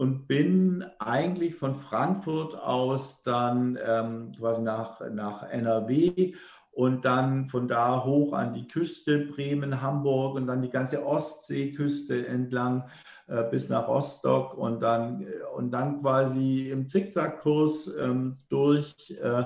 und 0.00 0.26
bin 0.26 0.82
eigentlich 0.98 1.56
von 1.56 1.74
Frankfurt 1.74 2.54
aus 2.54 3.22
dann 3.22 3.78
ähm, 3.86 4.32
quasi 4.34 4.62
nach, 4.62 5.02
nach 5.10 5.42
NRW 5.42 6.32
und 6.72 7.04
dann 7.04 7.50
von 7.50 7.68
da 7.68 8.02
hoch 8.02 8.32
an 8.32 8.54
die 8.54 8.66
Küste, 8.66 9.18
Bremen, 9.26 9.82
Hamburg 9.82 10.36
und 10.36 10.46
dann 10.46 10.62
die 10.62 10.70
ganze 10.70 11.04
Ostseeküste 11.04 12.26
entlang 12.26 12.88
äh, 13.26 13.44
bis 13.50 13.68
nach 13.68 13.88
Rostock 13.88 14.56
und 14.56 14.80
dann, 14.80 15.20
äh, 15.20 15.26
und 15.54 15.70
dann 15.70 16.00
quasi 16.00 16.70
im 16.70 16.88
Zickzackkurs 16.88 17.94
ähm, 18.00 18.38
durch, 18.48 19.14
äh, 19.22 19.44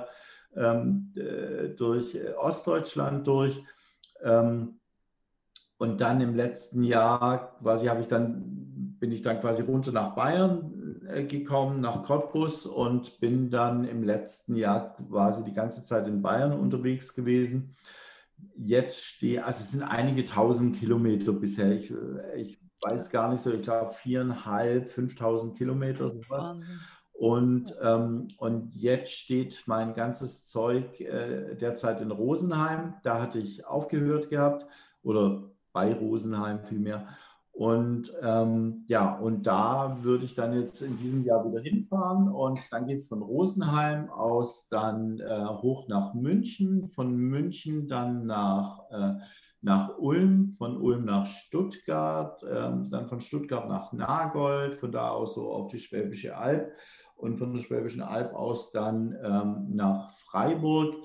ähm, 0.55 1.13
äh, 1.17 1.71
durch 1.71 2.17
Ostdeutschland 2.39 3.27
durch. 3.27 3.61
Ähm, 4.23 4.79
und 5.79 6.01
dann 6.01 6.21
im 6.21 6.37
letzten 6.37 6.85
Jahr 6.85 7.59
quasi 7.59 7.87
habe 7.87 8.03
ich 8.03 8.07
dann 8.07 8.65
bin 9.05 9.13
ich 9.13 9.21
dann 9.21 9.39
quasi 9.39 9.61
runter 9.61 9.93
nach 9.93 10.15
Bayern 10.15 11.03
äh, 11.07 11.25
gekommen, 11.25 11.79
nach 11.79 12.05
Cottbus 12.05 12.65
und 12.65 13.21
bin 13.21 13.51
dann 13.51 13.85
im 13.85 14.03
letzten 14.03 14.57
Jahr 14.57 14.97
quasi 14.97 15.45
die 15.45 15.53
ganze 15.53 15.85
Zeit 15.85 16.09
in 16.09 16.23
Bayern 16.23 16.59
unterwegs 16.59 17.15
gewesen. 17.15 17.77
Jetzt 18.57 19.05
stehe, 19.05 19.45
also 19.45 19.61
es 19.61 19.73
sind 19.73 19.83
einige 19.83 20.25
tausend 20.25 20.77
Kilometer 20.77 21.35
bisher. 21.35 21.73
Ich, 21.73 21.91
äh, 21.91 22.41
ich 22.41 22.59
weiß 22.81 23.11
gar 23.11 23.31
nicht 23.31 23.43
so, 23.43 23.53
ich 23.53 23.61
glaube 23.61 23.93
viereinhalb, 23.93 24.89
fünftausend 24.89 25.59
Kilometer 25.59 26.09
sowas. 26.09 26.57
Und, 27.13 27.77
ähm, 27.83 28.29
und 28.39 28.75
jetzt 28.75 29.13
steht 29.13 29.65
mein 29.67 29.93
ganzes 29.93 30.47
Zeug 30.47 30.99
äh, 31.03 31.57
derzeit 31.57 32.01
in 32.01 32.11
Rosenheim. 32.11 32.95
Da 33.03 33.21
hatte 33.21 33.39
ich 33.39 33.67
aufgehört 33.67 34.31
gehabt 34.31 34.65
oder 35.03 35.51
bei 35.75 35.93
Rosenheim 35.93 36.65
vielmehr. 36.65 37.07
Und 37.55 38.13
ähm, 38.21 38.83
ja, 38.89 39.17
und 39.17 39.47
da 39.47 39.99
würde 40.03 40.25
ich 40.25 40.35
dann 40.35 40.59
jetzt 40.59 40.83
in 40.83 40.97
diesem 40.99 41.25
Jahr 41.25 41.49
wieder 41.49 41.61
hinfahren. 41.61 42.29
Und 42.29 42.59
dann 42.73 42.89
geht 42.89 42.97
es 42.97 43.07
von 43.07 43.23
Rosenheim 43.23 44.11
aus 44.11 44.69
dann 44.69 45.21
äh, 45.21 45.47
hoch 45.47 45.87
nach 45.87 46.15
München, 46.15 46.89
von 46.89 47.17
München 47.17 47.87
dann 47.87 48.27
nach, 48.27 48.81
äh, 48.91 49.21
nach 49.63 49.97
Ulm, 49.99 50.51
von 50.59 50.77
Ulm 50.77 51.05
nach 51.05 51.27
Stuttgart, 51.27 52.43
äh, 52.43 52.73
dann 52.91 53.07
von 53.07 53.21
Stuttgart 53.21 53.69
nach 53.69 53.93
Nagold, 53.93 54.75
von 54.75 54.91
da 54.91 55.11
aus 55.11 55.37
so 55.37 55.53
auf 55.53 55.69
die 55.71 55.79
Schwäbische 55.79 56.37
Alb 56.37 56.73
und 57.15 57.39
von 57.39 57.55
der 57.55 57.63
Schwäbischen 57.63 58.03
Alb 58.03 58.35
aus 58.35 58.73
dann 58.73 59.17
ähm, 59.23 59.77
nach 59.77 60.11
Freiburg 60.17 60.97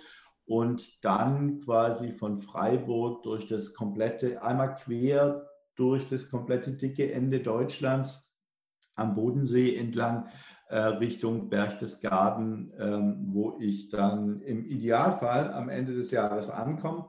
und 0.47 1.05
dann 1.05 1.59
quasi 1.59 2.11
von 2.13 2.41
Freiburg 2.41 3.21
durch 3.21 3.47
das 3.47 3.75
komplette, 3.75 4.41
einmal 4.41 4.73
quer 4.73 5.45
durch 5.79 6.07
das 6.07 6.29
komplette 6.29 6.73
dicke 6.73 7.11
Ende 7.11 7.39
Deutschlands 7.39 8.35
am 8.95 9.15
Bodensee 9.15 9.77
entlang 9.77 10.27
äh, 10.67 10.77
Richtung 10.77 11.49
Berchtesgaden, 11.49 12.73
ähm, 12.77 13.17
wo 13.27 13.57
ich 13.59 13.89
dann 13.89 14.41
im 14.41 14.65
Idealfall 14.65 15.53
am 15.53 15.69
Ende 15.69 15.95
des 15.95 16.11
Jahres 16.11 16.49
ankomme. 16.49 17.07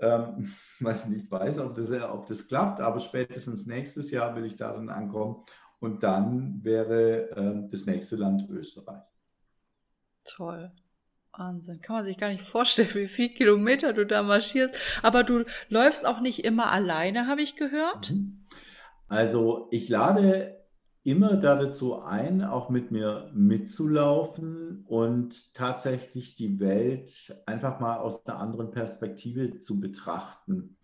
Ähm, 0.00 0.52
ich 0.80 1.06
nicht 1.06 1.30
weiß, 1.30 1.58
ob 1.58 1.74
das, 1.74 1.90
ob 1.90 2.26
das 2.26 2.46
klappt, 2.46 2.80
aber 2.80 3.00
spätestens 3.00 3.66
nächstes 3.66 4.10
Jahr 4.10 4.34
will 4.36 4.44
ich 4.44 4.56
da 4.56 4.72
ankommen. 4.88 5.44
Und 5.80 6.02
dann 6.02 6.64
wäre 6.64 7.30
äh, 7.30 7.68
das 7.68 7.86
nächste 7.86 8.16
Land 8.16 8.48
Österreich. 8.48 9.02
Toll. 10.24 10.72
Wahnsinn, 11.38 11.80
kann 11.80 11.96
man 11.96 12.04
sich 12.04 12.16
gar 12.16 12.28
nicht 12.28 12.42
vorstellen, 12.42 12.88
wie 12.94 13.06
viel 13.06 13.28
Kilometer 13.28 13.92
du 13.92 14.06
da 14.06 14.22
marschierst. 14.22 14.74
Aber 15.02 15.24
du 15.24 15.44
läufst 15.68 16.06
auch 16.06 16.20
nicht 16.20 16.44
immer 16.44 16.70
alleine, 16.70 17.26
habe 17.26 17.42
ich 17.42 17.56
gehört. 17.56 18.10
Mhm. 18.10 18.46
Also 19.08 19.68
ich 19.70 19.88
lade 19.88 20.56
immer 21.04 21.36
dazu 21.36 22.02
ein, 22.02 22.42
auch 22.42 22.68
mit 22.68 22.90
mir 22.90 23.30
mitzulaufen 23.32 24.84
und 24.88 25.54
tatsächlich 25.54 26.34
die 26.34 26.58
Welt 26.58 27.40
einfach 27.46 27.78
mal 27.78 27.98
aus 27.98 28.26
einer 28.26 28.40
anderen 28.40 28.72
Perspektive 28.72 29.60
zu 29.60 29.78
betrachten. 29.78 30.76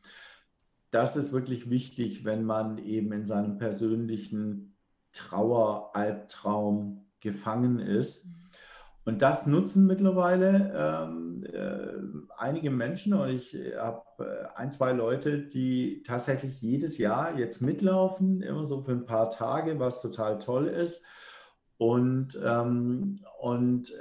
Das 0.93 1.17
ist 1.17 1.33
wirklich 1.33 1.71
wichtig, 1.71 2.25
wenn 2.25 2.45
man 2.45 2.79
eben 2.79 3.11
in 3.13 3.27
seinem 3.27 3.59
persönlichen 3.59 4.77
Trauer, 5.13 5.91
Albtraum 5.97 7.07
gefangen 7.19 7.81
ist. 7.81 8.29
Und 9.05 9.21
das 9.21 9.47
nutzen 9.47 9.87
mittlerweile 9.87 10.73
ähm, 10.77 11.45
äh, 11.45 12.37
einige 12.37 12.71
Menschen 12.71 13.15
und 13.15 13.31
ich 13.31 13.57
habe 13.77 14.03
äh, 14.21 14.47
ein, 14.55 14.71
zwei 14.71 14.93
Leute, 14.93 15.39
die 15.39 16.05
tatsächlich 16.05 16.61
jedes 16.61 16.99
Jahr 16.99 17.37
jetzt 17.37 17.63
mitlaufen, 17.63 18.43
immer 18.43 18.65
so 18.65 18.83
für 18.83 18.93
ein 18.93 19.05
paar 19.05 19.31
Tage, 19.31 19.81
was 19.81 20.03
total 20.03 20.39
toll 20.39 20.69
ist. 20.69 21.05
Und, 21.79 22.39
ähm, 22.45 23.25
und 23.41 23.93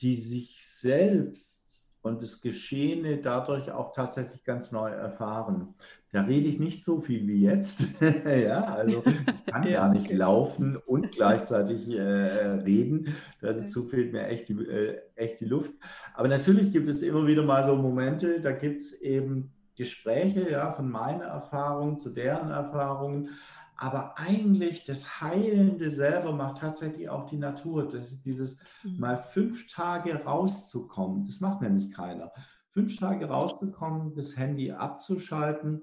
die 0.00 0.16
sich 0.16 0.66
selbst 0.66 1.88
und 2.02 2.20
das 2.20 2.40
Geschehene 2.40 3.18
dadurch 3.18 3.70
auch 3.70 3.92
tatsächlich 3.92 4.42
ganz 4.42 4.72
neu 4.72 4.90
erfahren. 4.90 5.74
Da 6.12 6.20
rede 6.20 6.46
ich 6.46 6.60
nicht 6.60 6.84
so 6.84 7.00
viel 7.00 7.26
wie 7.26 7.40
jetzt. 7.40 7.86
ja, 8.44 8.64
also 8.64 9.02
ich 9.06 9.46
kann 9.46 9.62
ja, 9.66 9.80
gar 9.80 9.88
nicht 9.94 10.08
okay. 10.08 10.16
laufen 10.16 10.76
und 10.76 11.10
gleichzeitig 11.10 11.88
äh, 11.88 12.02
reden. 12.02 13.14
Dazu 13.40 13.88
fehlt 13.88 14.12
mir 14.12 14.26
echt 14.26 14.50
die, 14.50 14.62
äh, 14.62 15.00
echt 15.16 15.40
die 15.40 15.46
Luft. 15.46 15.72
Aber 16.12 16.28
natürlich 16.28 16.70
gibt 16.70 16.86
es 16.88 17.02
immer 17.02 17.26
wieder 17.26 17.42
mal 17.44 17.64
so 17.64 17.74
Momente, 17.76 18.42
da 18.42 18.52
gibt 18.52 18.80
es 18.82 18.92
eben 19.00 19.54
Gespräche 19.74 20.50
ja, 20.50 20.72
von 20.72 20.90
meiner 20.90 21.24
Erfahrung 21.24 21.98
zu 21.98 22.10
deren 22.10 22.50
Erfahrungen. 22.50 23.30
Aber 23.78 24.18
eigentlich 24.18 24.84
das 24.84 25.22
Heilende 25.22 25.88
selber 25.88 26.32
macht 26.32 26.58
tatsächlich 26.58 27.08
auch 27.08 27.24
die 27.24 27.38
Natur. 27.38 27.88
Das 27.88 28.12
ist 28.12 28.26
dieses 28.26 28.62
mhm. 28.84 29.00
mal 29.00 29.16
fünf 29.16 29.66
Tage 29.66 30.24
rauszukommen. 30.24 31.24
Das 31.24 31.40
macht 31.40 31.62
nämlich 31.62 31.90
keiner. 31.90 32.32
Fünf 32.68 32.98
Tage 32.98 33.24
rauszukommen, 33.26 34.14
das 34.14 34.36
Handy 34.36 34.72
abzuschalten 34.72 35.82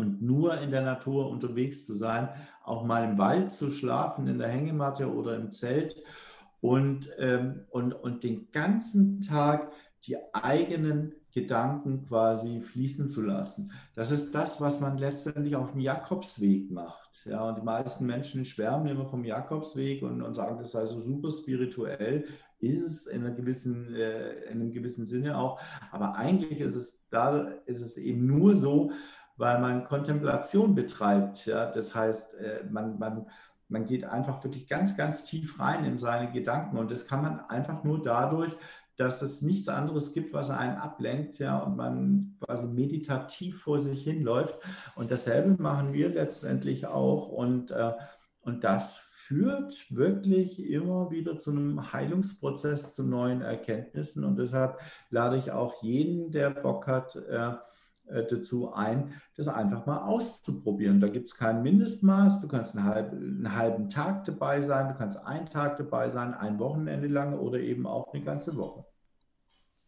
und 0.00 0.22
nur 0.22 0.58
in 0.58 0.70
der 0.70 0.82
Natur 0.82 1.30
unterwegs 1.30 1.86
zu 1.86 1.94
sein, 1.94 2.28
auch 2.64 2.84
mal 2.84 3.04
im 3.04 3.18
Wald 3.18 3.52
zu 3.52 3.70
schlafen, 3.70 4.26
in 4.26 4.38
der 4.38 4.48
Hängematte 4.48 5.12
oder 5.12 5.36
im 5.36 5.50
Zelt 5.50 6.02
und, 6.60 7.10
ähm, 7.18 7.66
und, 7.70 7.92
und 7.92 8.24
den 8.24 8.50
ganzen 8.50 9.20
Tag 9.20 9.70
die 10.04 10.16
eigenen 10.32 11.12
Gedanken 11.32 12.06
quasi 12.06 12.60
fließen 12.60 13.08
zu 13.08 13.22
lassen. 13.22 13.72
Das 13.94 14.10
ist 14.10 14.34
das, 14.34 14.60
was 14.60 14.80
man 14.80 14.98
letztendlich 14.98 15.54
auf 15.54 15.72
dem 15.72 15.80
Jakobsweg 15.80 16.70
macht. 16.70 17.22
Ja, 17.24 17.48
und 17.48 17.58
die 17.58 17.62
meisten 17.64 18.06
Menschen 18.06 18.44
schwärmen 18.44 18.88
immer 18.88 19.06
vom 19.06 19.24
Jakobsweg 19.24 20.02
und, 20.02 20.22
und 20.22 20.34
sagen, 20.34 20.58
das 20.58 20.72
sei 20.72 20.86
so 20.86 21.00
super 21.00 21.30
spirituell. 21.30 22.24
Ist 22.58 22.84
es 22.84 23.06
in, 23.06 23.24
einer 23.24 23.34
gewissen, 23.34 23.94
äh, 23.94 24.44
in 24.44 24.60
einem 24.60 24.72
gewissen 24.72 25.06
Sinne 25.06 25.38
auch. 25.38 25.60
Aber 25.92 26.16
eigentlich 26.16 26.60
ist 26.60 26.76
es, 26.76 27.06
da 27.10 27.48
ist 27.66 27.80
es 27.80 27.96
eben 27.96 28.26
nur 28.26 28.56
so, 28.56 28.90
weil 29.40 29.58
man 29.58 29.84
Kontemplation 29.84 30.74
betreibt. 30.74 31.46
Ja? 31.46 31.70
Das 31.70 31.94
heißt, 31.94 32.34
äh, 32.34 32.64
man, 32.70 32.98
man, 32.98 33.26
man 33.68 33.86
geht 33.86 34.04
einfach 34.04 34.44
wirklich 34.44 34.68
ganz, 34.68 34.96
ganz 34.96 35.24
tief 35.24 35.58
rein 35.58 35.84
in 35.84 35.96
seine 35.96 36.30
Gedanken 36.30 36.76
und 36.76 36.90
das 36.90 37.06
kann 37.06 37.22
man 37.22 37.40
einfach 37.48 37.82
nur 37.82 38.02
dadurch, 38.02 38.54
dass 38.96 39.22
es 39.22 39.40
nichts 39.40 39.70
anderes 39.70 40.12
gibt, 40.12 40.34
was 40.34 40.50
einen 40.50 40.76
ablenkt, 40.76 41.38
ja, 41.38 41.58
und 41.58 41.74
man 41.74 42.36
quasi 42.44 42.66
meditativ 42.66 43.62
vor 43.62 43.78
sich 43.78 44.04
hinläuft. 44.04 44.56
Und 44.94 45.10
dasselbe 45.10 45.60
machen 45.62 45.94
wir 45.94 46.10
letztendlich 46.10 46.86
auch. 46.86 47.28
Und, 47.28 47.70
äh, 47.70 47.94
und 48.42 48.62
das 48.62 48.98
führt 48.98 49.86
wirklich 49.88 50.60
immer 50.70 51.10
wieder 51.10 51.38
zu 51.38 51.52
einem 51.52 51.94
Heilungsprozess, 51.94 52.94
zu 52.94 53.04
neuen 53.04 53.40
Erkenntnissen. 53.40 54.22
Und 54.22 54.36
deshalb 54.36 54.78
lade 55.08 55.38
ich 55.38 55.50
auch 55.50 55.82
jeden, 55.82 56.30
der 56.30 56.50
Bock 56.50 56.86
hat, 56.86 57.16
äh, 57.16 57.52
dazu 58.28 58.72
ein, 58.72 59.14
das 59.36 59.48
einfach 59.48 59.86
mal 59.86 60.04
auszuprobieren. 60.06 61.00
Da 61.00 61.08
gibt 61.08 61.28
es 61.28 61.36
kein 61.36 61.62
Mindestmaß. 61.62 62.40
Du 62.40 62.48
kannst 62.48 62.76
einen 62.76 62.86
halben, 62.86 63.16
einen 63.16 63.56
halben 63.56 63.88
Tag 63.88 64.24
dabei 64.24 64.62
sein, 64.62 64.88
du 64.88 64.94
kannst 64.94 65.18
einen 65.24 65.46
Tag 65.46 65.76
dabei 65.78 66.08
sein, 66.08 66.34
ein 66.34 66.58
Wochenende 66.58 67.08
lang 67.08 67.38
oder 67.38 67.58
eben 67.58 67.86
auch 67.86 68.12
eine 68.12 68.22
ganze 68.22 68.56
Woche. 68.56 68.84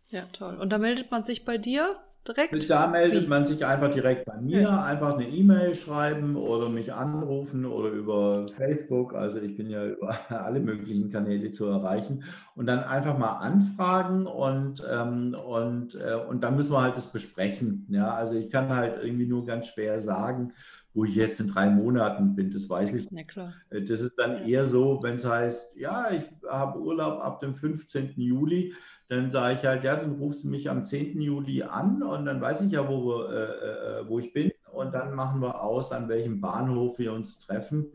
Ja, 0.08 0.22
toll. 0.32 0.56
Und 0.56 0.70
da 0.70 0.78
meldet 0.78 1.10
man 1.10 1.24
sich 1.24 1.44
bei 1.44 1.58
dir? 1.58 1.96
Direkt? 2.26 2.70
Da 2.70 2.86
meldet 2.86 3.28
man 3.28 3.44
sich 3.44 3.64
einfach 3.64 3.90
direkt 3.90 4.24
bei 4.24 4.40
mir, 4.40 4.62
ja. 4.62 4.84
einfach 4.84 5.14
eine 5.14 5.28
E-Mail 5.28 5.74
schreiben 5.74 6.36
oder 6.36 6.68
mich 6.68 6.92
anrufen 6.92 7.64
oder 7.64 7.90
über 7.90 8.48
Facebook. 8.48 9.14
Also 9.14 9.38
ich 9.38 9.56
bin 9.56 9.68
ja 9.68 9.84
über 9.86 10.16
alle 10.28 10.60
möglichen 10.60 11.10
Kanäle 11.10 11.50
zu 11.50 11.66
erreichen 11.66 12.24
und 12.54 12.66
dann 12.66 12.84
einfach 12.84 13.18
mal 13.18 13.38
anfragen 13.38 14.26
und, 14.26 14.84
ähm, 14.90 15.34
und, 15.34 15.94
äh, 15.94 16.14
und 16.14 16.42
dann 16.42 16.56
müssen 16.56 16.72
wir 16.72 16.82
halt 16.82 16.96
das 16.96 17.12
besprechen. 17.12 17.86
Ja, 17.90 18.14
also 18.14 18.34
ich 18.34 18.50
kann 18.50 18.68
halt 18.68 19.02
irgendwie 19.02 19.26
nur 19.26 19.44
ganz 19.44 19.68
schwer 19.68 20.00
sagen, 20.00 20.52
wo 20.94 21.04
ich 21.04 21.14
jetzt 21.14 21.40
in 21.40 21.48
drei 21.48 21.70
Monaten 21.70 22.34
bin, 22.34 22.50
das 22.50 22.68
weiß 22.68 22.94
ich. 22.94 23.10
Ja, 23.10 23.24
klar. 23.24 23.54
Äh, 23.70 23.82
das 23.82 24.00
ist 24.00 24.18
dann 24.18 24.38
ja. 24.38 24.44
eher 24.44 24.66
so, 24.66 25.02
wenn 25.02 25.16
es 25.16 25.24
heißt, 25.24 25.76
ja, 25.76 26.10
ich 26.12 26.24
habe 26.48 26.80
Urlaub 26.80 27.20
ab 27.20 27.40
dem 27.40 27.54
15. 27.54 28.12
Juli, 28.16 28.74
dann 29.12 29.30
sage 29.30 29.58
ich 29.58 29.64
halt, 29.64 29.84
ja, 29.84 29.96
dann 29.96 30.12
rufst 30.12 30.44
du 30.44 30.48
mich 30.48 30.70
am 30.70 30.84
10. 30.84 31.20
Juli 31.20 31.62
an 31.62 32.02
und 32.02 32.24
dann 32.24 32.40
weiß 32.40 32.62
ich 32.62 32.72
ja, 32.72 32.88
wo, 32.88 33.22
äh, 33.22 34.00
äh, 34.00 34.08
wo 34.08 34.18
ich 34.18 34.32
bin 34.32 34.52
und 34.72 34.92
dann 34.92 35.14
machen 35.14 35.40
wir 35.40 35.62
aus, 35.62 35.92
an 35.92 36.08
welchem 36.08 36.40
Bahnhof 36.40 36.98
wir 36.98 37.12
uns 37.12 37.40
treffen. 37.40 37.92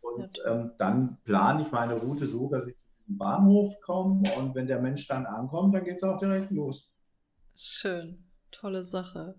Und 0.00 0.40
ähm, 0.46 0.72
dann 0.78 1.18
plane 1.24 1.62
ich 1.62 1.70
meine 1.70 1.94
Route 1.94 2.26
so, 2.26 2.48
dass 2.48 2.66
ich 2.66 2.76
zu 2.76 2.86
diesem 2.98 3.18
Bahnhof 3.18 3.80
komme 3.80 4.22
und 4.36 4.54
wenn 4.54 4.66
der 4.66 4.80
Mensch 4.80 5.06
dann 5.06 5.26
ankommt, 5.26 5.74
dann 5.74 5.84
geht 5.84 5.96
es 5.98 6.02
auch 6.02 6.18
direkt 6.18 6.50
los. 6.50 6.90
Schön, 7.54 8.24
tolle 8.50 8.84
Sache. 8.84 9.34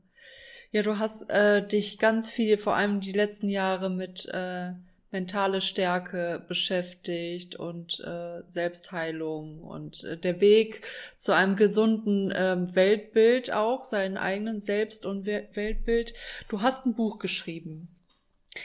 Ja, 0.72 0.82
du 0.82 0.98
hast 0.98 1.30
äh, 1.30 1.66
dich 1.66 1.98
ganz 2.00 2.30
viel, 2.30 2.58
vor 2.58 2.76
allem 2.76 3.00
die 3.00 3.14
letzten 3.14 3.50
Jahre, 3.50 3.90
mit 3.90 4.26
äh, 4.28 4.74
mentale 5.12 5.62
Stärke 5.62 6.44
beschäftigt 6.48 7.56
und 7.56 8.00
äh, 8.02 8.42
Selbstheilung 8.48 9.62
und 9.62 10.04
äh, 10.04 10.18
der 10.18 10.42
Weg 10.42 10.86
zu 11.18 11.32
einem 11.32 11.56
gesunden 11.56 12.32
äh, 12.32 12.58
Weltbild 12.76 13.52
auch, 13.52 13.86
seinen 13.86 14.18
eigenen 14.18 14.60
Selbst- 14.60 15.06
und 15.06 15.26
Weltbild. 15.26 16.14
Du 16.50 16.62
hast 16.62 16.86
ein 16.86 16.94
Buch 16.94 17.20
geschrieben. 17.20 17.88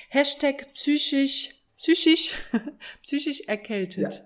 Hashtag 0.09 0.72
psychisch, 0.74 1.50
psychisch, 1.76 2.33
psychisch 3.02 3.42
erkältet. 3.42 4.14
Ja. 4.14 4.20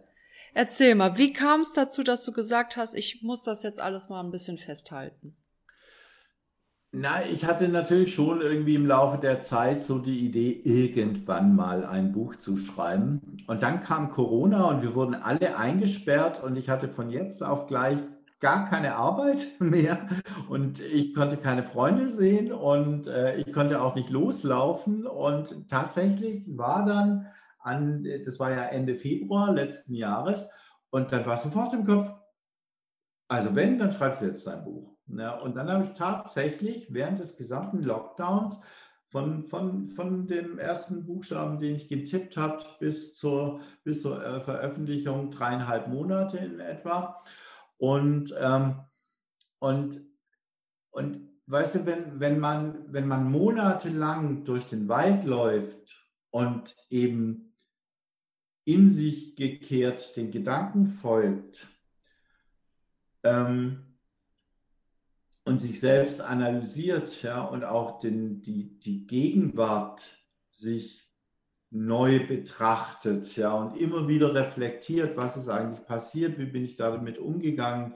Erzähl 0.55 0.95
mal, 0.95 1.19
wie 1.19 1.35
kam 1.35 1.61
es 1.61 1.75
dazu, 1.75 2.03
dass 2.03 2.25
du 2.25 2.33
gesagt 2.33 2.77
hast, 2.77 2.95
ich 2.95 3.23
muss 3.23 3.43
das 3.43 3.63
jetzt 3.63 3.79
alles 3.79 4.09
mal 4.09 4.23
ein 4.23 4.31
bisschen 4.31 4.57
festhalten? 4.57 5.37
Na, 6.99 7.23
ich 7.31 7.45
hatte 7.45 7.69
natürlich 7.69 8.15
schon 8.15 8.41
irgendwie 8.41 8.75
im 8.75 8.87
Laufe 8.87 9.19
der 9.19 9.43
Zeit 9.43 9.85
so 9.85 9.99
die 9.99 10.25
Idee, 10.25 10.63
irgendwann 10.65 11.55
mal 11.55 11.85
ein 11.85 12.11
Buch 12.13 12.37
zu 12.37 12.57
schreiben. 12.57 13.21
Und 13.47 13.63
dann 13.63 13.83
kam 13.83 14.11
Corona 14.11 14.65
und 14.71 14.81
wir 14.81 14.95
wurden 14.95 15.15
alle 15.15 15.59
eingesperrt 15.59 16.43
und 16.43 16.57
ich 16.57 16.71
hatte 16.71 16.89
von 16.89 17.11
jetzt 17.11 17.43
auf 17.43 17.67
gleich 17.67 17.99
gar 18.41 18.65
keine 18.65 18.95
Arbeit 18.95 19.47
mehr 19.59 20.09
und 20.49 20.81
ich 20.81 21.15
konnte 21.15 21.37
keine 21.37 21.65
Freunde 21.65 22.09
sehen 22.09 22.51
und 22.51 23.09
äh, 23.09 23.37
ich 23.37 23.53
konnte 23.53 23.83
auch 23.83 23.95
nicht 23.95 24.09
loslaufen. 24.09 25.07
Und 25.07 25.69
tatsächlich 25.69 26.45
war 26.47 26.87
dann 26.87 27.27
an, 27.59 28.07
das 28.25 28.41
war 28.41 28.53
ja 28.53 28.65
Ende 28.65 28.95
Februar 28.95 29.53
letzten 29.53 29.95
Jahres 29.95 30.51
und 30.89 31.13
dann 31.13 31.27
war 31.27 31.37
sofort 31.37 31.75
im 31.75 31.85
Kopf, 31.85 32.09
also 33.29 33.55
wenn, 33.55 33.79
dann 33.79 33.93
schreibst 33.93 34.23
du 34.23 34.27
jetzt 34.29 34.47
dein 34.47 34.65
Buch. 34.65 34.96
Ja, 35.09 35.39
und 35.39 35.57
dann 35.57 35.71
habe 35.71 35.85
ich 35.85 35.95
tatsächlich 35.95 36.93
während 36.93 37.21
des 37.21 37.37
gesamten 37.37 37.83
Lockdowns 37.83 38.61
von, 39.09 39.45
von, 39.45 39.89
von 39.89 40.27
dem 40.27 40.59
ersten 40.59 41.07
Buchstaben, 41.07 41.61
den 41.61 41.77
ich 41.77 41.89
getippt 41.89 42.37
habe, 42.37 42.65
bis 42.81 43.15
zur, 43.17 43.61
bis 43.85 44.03
zur 44.03 44.25
äh, 44.25 44.41
Veröffentlichung 44.41 45.31
dreieinhalb 45.31 45.89
Monate 45.89 46.39
in 46.39 46.59
etwa. 46.59 47.21
Und, 47.79 48.35
ähm, 48.41 48.81
und, 49.61 50.01
und 50.91 51.21
weißt 51.47 51.77
du, 51.77 51.87
wenn, 51.87 52.19
wenn, 52.19 52.41
man, 52.41 52.93
wenn 52.93 53.07
man 53.07 53.31
monatelang 53.31 54.45
durch 54.45 54.65
den 54.65 54.89
Wald 54.89 55.25
läuft 55.25 56.05
und 56.31 56.75
eben 56.91 57.55
in 58.65 58.91
sich 58.91 59.37
gekehrt 59.37 60.17
den 60.17 60.33
Gedanken 60.33 60.89
folgt, 60.89 61.69
ähm, 63.23 63.86
und 65.47 65.61
sich 65.61 65.81
selbst 65.81 66.21
analysiert 66.21 67.23
ja, 67.23 67.45
und 67.45 67.65
auch 67.65 68.01
den, 68.01 68.43
die, 68.43 68.79
die 68.81 69.07
Gegenwart 69.07 70.03
sich 70.51 71.09
neu 71.71 72.27
betrachtet 72.27 73.37
ja, 73.37 73.55
und 73.55 73.77
immer 73.77 74.09
wieder 74.09 74.35
reflektiert, 74.35 75.17
was 75.17 75.37
ist 75.37 75.49
eigentlich 75.49 75.87
passiert, 75.87 76.39
wie 76.39 76.47
bin 76.47 76.65
ich 76.65 76.75
damit 76.75 77.19
umgegangen, 77.19 77.95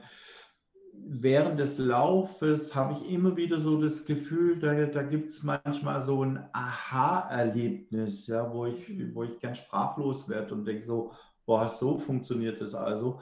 während 0.93 1.59
des 1.59 1.77
Laufes 1.77 2.73
habe 2.73 2.93
ich 2.93 3.11
immer 3.11 3.35
wieder 3.35 3.59
so 3.59 3.81
das 3.81 4.05
Gefühl, 4.05 4.57
da, 4.57 4.85
da 4.85 5.03
gibt 5.03 5.29
es 5.29 5.43
manchmal 5.43 5.99
so 5.99 6.23
ein 6.23 6.47
Aha-Erlebnis, 6.53 8.27
ja, 8.27 8.49
wo, 8.53 8.65
ich, 8.65 8.87
mhm. 8.87 9.13
wo 9.13 9.23
ich 9.23 9.39
ganz 9.41 9.57
sprachlos 9.57 10.29
werde 10.29 10.53
und 10.53 10.65
denke 10.65 10.83
so, 10.83 11.11
boah, 11.45 11.67
so 11.67 11.97
funktioniert 11.97 12.61
das 12.61 12.75
also. 12.75 13.19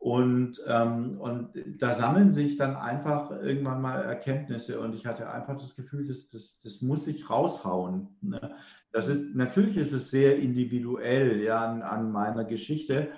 Und, 0.00 0.62
ähm, 0.66 1.20
und 1.20 1.50
da 1.78 1.92
sammeln 1.92 2.32
sich 2.32 2.56
dann 2.56 2.74
einfach 2.74 3.30
irgendwann 3.30 3.82
mal 3.82 4.02
Erkenntnisse 4.02 4.80
und 4.80 4.94
ich 4.94 5.04
hatte 5.04 5.28
einfach 5.28 5.58
das 5.58 5.76
Gefühl, 5.76 6.06
das, 6.06 6.30
das, 6.30 6.58
das 6.62 6.80
muss 6.80 7.06
ich 7.06 7.28
raushauen. 7.28 8.08
Ne? 8.22 8.54
Das 8.92 9.08
ist, 9.08 9.34
natürlich 9.34 9.76
ist 9.76 9.92
es 9.92 10.10
sehr 10.10 10.38
individuell 10.38 11.42
ja, 11.42 11.62
an, 11.62 11.82
an 11.82 12.10
meiner 12.12 12.44
Geschichte. 12.44 13.10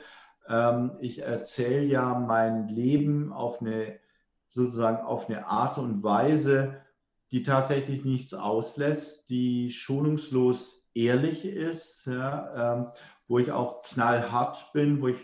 Ähm, 0.49 0.91
ich 0.99 1.23
erzähle 1.23 1.85
ja 1.85 2.19
mein 2.19 2.67
Leben 2.67 3.33
auf 3.33 3.61
eine 3.61 4.01
sozusagen 4.49 4.99
auf 4.99 5.31
eine 5.31 5.47
Art 5.47 5.79
und 5.79 6.03
Weise, 6.03 6.83
die 7.31 7.45
tatsächlich 7.45 8.05
nichts 8.05 8.35
auslässt, 8.35 9.31
die 9.31 9.71
schonungslos 9.71 10.85
ehrlich 10.95 11.45
ist, 11.45 12.07
ja, 12.07 12.75
ähm, 12.75 12.87
wo 13.29 13.39
ich 13.39 13.53
auch 13.53 13.83
knallhart 13.83 14.73
bin, 14.73 15.01
wo 15.01 15.07
ich 15.09 15.21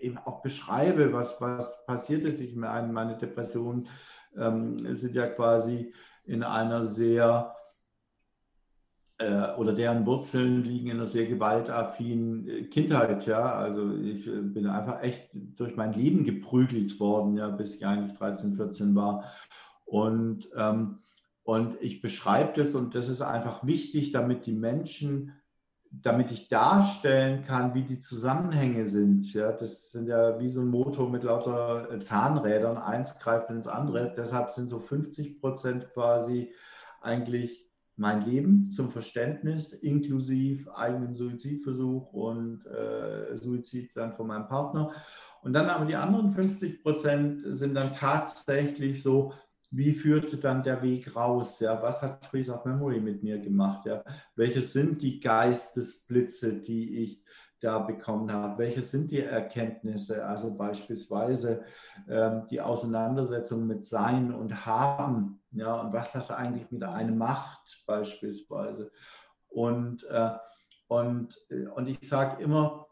eben 0.00 0.18
auch 0.18 0.42
beschreibe, 0.42 1.12
was, 1.12 1.40
was 1.40 1.84
passiert 1.86 2.24
ist. 2.24 2.40
Ich 2.40 2.54
meine, 2.56 2.92
meine 2.92 3.16
Depressionen 3.16 3.88
ähm, 4.36 4.94
sind 4.94 5.14
ja 5.14 5.26
quasi 5.26 5.92
in 6.24 6.42
einer 6.42 6.84
sehr 6.84 7.54
äh, 9.22 9.54
oder 9.56 9.72
deren 9.72 10.06
Wurzeln 10.06 10.64
liegen 10.64 10.88
in 10.88 10.96
einer 10.96 11.06
sehr 11.06 11.26
gewaltaffinen 11.26 12.48
äh, 12.48 12.62
Kindheit. 12.64 13.26
Ja, 13.26 13.52
also 13.54 13.94
ich 13.96 14.26
äh, 14.26 14.40
bin 14.40 14.66
einfach 14.66 15.02
echt 15.02 15.30
durch 15.32 15.76
mein 15.76 15.92
Leben 15.92 16.24
geprügelt 16.24 16.98
worden, 16.98 17.36
ja, 17.36 17.48
bis 17.48 17.74
ich 17.74 17.86
eigentlich 17.86 18.16
13, 18.18 18.54
14 18.54 18.94
war. 18.94 19.24
Und, 19.84 20.48
ähm, 20.56 20.98
und 21.44 21.76
ich 21.80 22.00
beschreibe 22.00 22.52
das 22.56 22.74
und 22.74 22.94
das 22.94 23.08
ist 23.08 23.22
einfach 23.22 23.66
wichtig, 23.66 24.12
damit 24.12 24.46
die 24.46 24.52
Menschen 24.52 25.32
damit 26.00 26.32
ich 26.32 26.48
darstellen 26.48 27.44
kann, 27.44 27.74
wie 27.74 27.82
die 27.82 27.98
Zusammenhänge 27.98 28.86
sind. 28.86 29.32
Ja, 29.34 29.52
das 29.52 29.92
sind 29.92 30.08
ja 30.08 30.40
wie 30.40 30.48
so 30.48 30.62
ein 30.62 30.68
Motor 30.68 31.10
mit 31.10 31.22
lauter 31.22 32.00
Zahnrädern, 32.00 32.78
eins 32.78 33.18
greift 33.18 33.50
ins 33.50 33.68
andere. 33.68 34.14
Deshalb 34.16 34.50
sind 34.50 34.68
so 34.68 34.80
50 34.80 35.40
Prozent 35.40 35.92
quasi 35.92 36.54
eigentlich 37.02 37.68
mein 37.96 38.22
Leben 38.22 38.70
zum 38.70 38.90
Verständnis, 38.90 39.74
inklusive 39.74 40.74
eigenen 40.74 41.12
Suizidversuch 41.12 42.10
und 42.12 42.64
äh, 42.64 43.36
Suizid 43.36 43.94
dann 43.94 44.14
von 44.14 44.28
meinem 44.28 44.48
Partner. 44.48 44.92
Und 45.42 45.52
dann 45.52 45.68
aber 45.68 45.84
die 45.84 45.96
anderen 45.96 46.32
50 46.32 46.82
Prozent 46.82 47.42
sind 47.44 47.74
dann 47.74 47.92
tatsächlich 47.92 49.02
so 49.02 49.34
wie 49.72 49.94
führte 49.94 50.36
dann 50.36 50.62
der 50.62 50.82
Weg 50.82 51.16
raus? 51.16 51.58
Ja, 51.60 51.80
was 51.82 52.02
hat 52.02 52.22
Trees 52.24 52.50
of 52.50 52.64
Memory 52.66 53.00
mit 53.00 53.22
mir 53.22 53.38
gemacht? 53.38 53.86
Ja, 53.86 54.04
welche 54.36 54.60
sind 54.60 55.00
die 55.00 55.18
Geistesblitze, 55.18 56.60
die 56.60 57.02
ich 57.02 57.24
da 57.58 57.78
bekommen 57.78 58.30
habe? 58.30 58.58
Welche 58.58 58.82
sind 58.82 59.10
die 59.10 59.20
Erkenntnisse? 59.20 60.26
Also 60.26 60.58
beispielsweise 60.58 61.64
ähm, 62.06 62.46
die 62.50 62.60
Auseinandersetzung 62.60 63.66
mit 63.66 63.82
Sein 63.84 64.34
und 64.34 64.66
Haben, 64.66 65.40
ja, 65.52 65.80
und 65.80 65.92
was 65.94 66.12
das 66.12 66.30
eigentlich 66.30 66.70
mit 66.70 66.82
einem 66.84 67.16
macht, 67.16 67.82
beispielsweise. 67.86 68.92
Und, 69.48 70.04
äh, 70.04 70.32
und, 70.88 71.38
äh, 71.48 71.66
und 71.68 71.88
ich 71.88 71.98
sage 72.06 72.42
immer, 72.42 72.88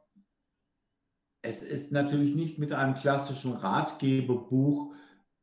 es 1.42 1.62
ist 1.62 1.92
natürlich 1.92 2.34
nicht 2.34 2.58
mit 2.58 2.72
einem 2.72 2.94
klassischen 2.94 3.52
Ratgeberbuch 3.52 4.94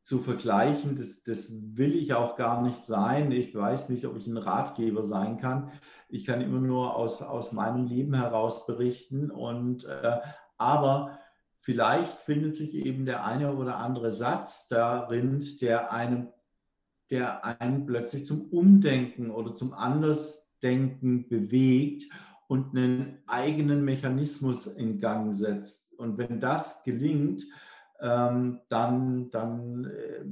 zu 0.08 0.20
vergleichen. 0.20 0.96
Das, 0.96 1.22
das 1.22 1.52
will 1.76 1.94
ich 1.94 2.14
auch 2.14 2.36
gar 2.36 2.62
nicht 2.62 2.82
sein. 2.82 3.30
Ich 3.30 3.54
weiß 3.54 3.90
nicht, 3.90 4.06
ob 4.06 4.16
ich 4.16 4.26
ein 4.26 4.38
Ratgeber 4.38 5.04
sein 5.04 5.36
kann. 5.38 5.70
Ich 6.08 6.24
kann 6.24 6.40
immer 6.40 6.60
nur 6.60 6.96
aus, 6.96 7.20
aus 7.20 7.52
meinem 7.52 7.84
Leben 7.84 8.14
heraus 8.14 8.66
berichten. 8.66 9.30
Und, 9.30 9.84
äh, 9.84 10.16
aber 10.56 11.18
vielleicht 11.60 12.20
findet 12.20 12.54
sich 12.54 12.74
eben 12.74 13.04
der 13.04 13.26
eine 13.26 13.54
oder 13.54 13.76
andere 13.76 14.10
Satz 14.10 14.66
darin, 14.68 15.44
der 15.60 15.92
einem, 15.92 16.28
der 17.10 17.44
einen 17.44 17.84
plötzlich 17.84 18.24
zum 18.24 18.46
Umdenken 18.46 19.30
oder 19.30 19.54
zum 19.54 19.74
Andersdenken 19.74 21.28
bewegt 21.28 22.04
und 22.46 22.74
einen 22.74 23.18
eigenen 23.26 23.84
Mechanismus 23.84 24.66
in 24.66 25.00
Gang 25.00 25.34
setzt. 25.34 25.92
Und 25.98 26.16
wenn 26.16 26.40
das 26.40 26.82
gelingt, 26.82 27.44
ähm, 28.00 28.60
dann, 28.68 29.30
dann 29.30 29.84
äh, 29.84 30.24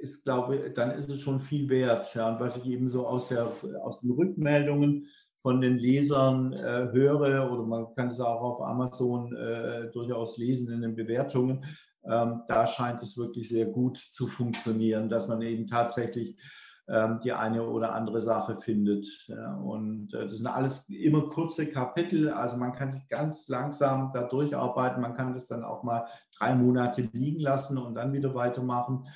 ist, 0.00 0.24
glaube 0.24 0.70
dann 0.74 0.92
ist 0.92 1.10
es 1.10 1.20
schon 1.20 1.40
viel 1.40 1.68
wert. 1.68 2.14
Ja. 2.14 2.28
Und 2.28 2.40
was 2.40 2.56
ich 2.56 2.66
eben 2.66 2.88
so 2.88 3.06
aus, 3.06 3.28
der, 3.28 3.50
aus 3.82 4.00
den 4.00 4.12
Rückmeldungen 4.12 5.06
von 5.42 5.60
den 5.60 5.78
Lesern 5.78 6.52
äh, 6.52 6.88
höre, 6.92 7.52
oder 7.52 7.62
man 7.62 7.94
kann 7.94 8.08
es 8.08 8.20
auch 8.20 8.40
auf 8.40 8.62
Amazon 8.62 9.34
äh, 9.36 9.90
durchaus 9.92 10.38
lesen 10.38 10.72
in 10.72 10.82
den 10.82 10.96
Bewertungen, 10.96 11.64
ähm, 12.04 12.42
da 12.46 12.66
scheint 12.66 13.02
es 13.02 13.16
wirklich 13.16 13.48
sehr 13.48 13.66
gut 13.66 13.96
zu 13.96 14.26
funktionieren, 14.26 15.08
dass 15.08 15.28
man 15.28 15.42
eben 15.42 15.66
tatsächlich 15.66 16.36
die 16.88 17.32
eine 17.32 17.66
oder 17.66 17.94
andere 17.94 18.20
Sache 18.20 18.60
findet. 18.60 19.06
Und 19.62 20.14
äh, 20.14 20.24
das 20.24 20.36
sind 20.36 20.46
alles 20.46 20.88
immer 20.88 21.28
kurze 21.28 21.66
Kapitel, 21.66 22.30
also 22.30 22.56
man 22.58 22.72
kann 22.72 22.90
sich 22.90 23.08
ganz 23.08 23.48
langsam 23.48 24.12
da 24.14 24.28
durcharbeiten. 24.28 25.02
Man 25.02 25.14
kann 25.14 25.34
das 25.34 25.48
dann 25.48 25.64
auch 25.64 25.82
mal 25.82 26.06
drei 26.38 26.54
Monate 26.54 27.08
liegen 27.12 27.40
lassen 27.40 27.76
und 27.78 27.94
dann 27.94 28.12
wieder 28.12 28.34
weitermachen. 28.34 29.08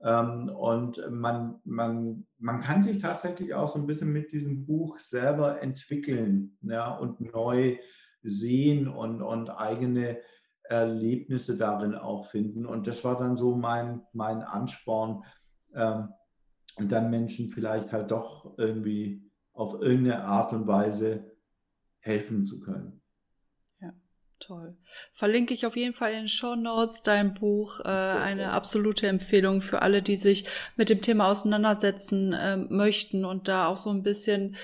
Ähm, 0.00 0.48
und 0.48 1.02
man, 1.10 1.60
man, 1.64 2.26
man 2.38 2.60
kann 2.60 2.82
sich 2.82 3.00
tatsächlich 3.00 3.54
auch 3.54 3.68
so 3.68 3.78
ein 3.78 3.86
bisschen 3.86 4.12
mit 4.12 4.32
diesem 4.32 4.64
Buch 4.64 4.98
selber 4.98 5.60
entwickeln 5.60 6.56
ja, 6.62 6.94
und 6.94 7.20
neu 7.20 7.78
sehen 8.22 8.88
und, 8.88 9.22
und 9.22 9.50
eigene 9.50 10.18
Erlebnisse 10.62 11.56
darin 11.56 11.94
auch 11.94 12.26
finden. 12.26 12.64
Und 12.64 12.86
das 12.86 13.04
war 13.04 13.18
dann 13.18 13.36
so 13.36 13.56
mein, 13.56 14.02
mein 14.12 14.42
Ansporn, 14.42 15.24
ähm, 15.74 16.08
und 16.78 16.90
dann 16.90 17.10
Menschen 17.10 17.50
vielleicht 17.50 17.92
halt 17.92 18.10
doch 18.10 18.56
irgendwie 18.58 19.22
auf 19.52 19.74
irgendeine 19.80 20.24
Art 20.24 20.52
und 20.52 20.66
Weise 20.66 21.32
helfen 22.00 22.44
zu 22.44 22.60
können. 22.60 23.02
Ja, 23.80 23.92
toll. 24.38 24.76
Verlinke 25.12 25.52
ich 25.52 25.66
auf 25.66 25.76
jeden 25.76 25.94
Fall 25.94 26.12
in 26.12 26.20
den 26.20 26.28
Show 26.28 26.54
Notes 26.54 27.02
dein 27.02 27.34
Buch. 27.34 27.80
Äh, 27.80 27.88
eine 27.88 28.52
absolute 28.52 29.08
Empfehlung 29.08 29.60
für 29.60 29.82
alle, 29.82 30.00
die 30.00 30.16
sich 30.16 30.48
mit 30.76 30.88
dem 30.88 31.02
Thema 31.02 31.28
auseinandersetzen 31.28 32.32
äh, 32.32 32.56
möchten 32.56 33.24
und 33.24 33.48
da 33.48 33.66
auch 33.66 33.78
so 33.78 33.90
ein 33.90 34.04
bisschen 34.04 34.56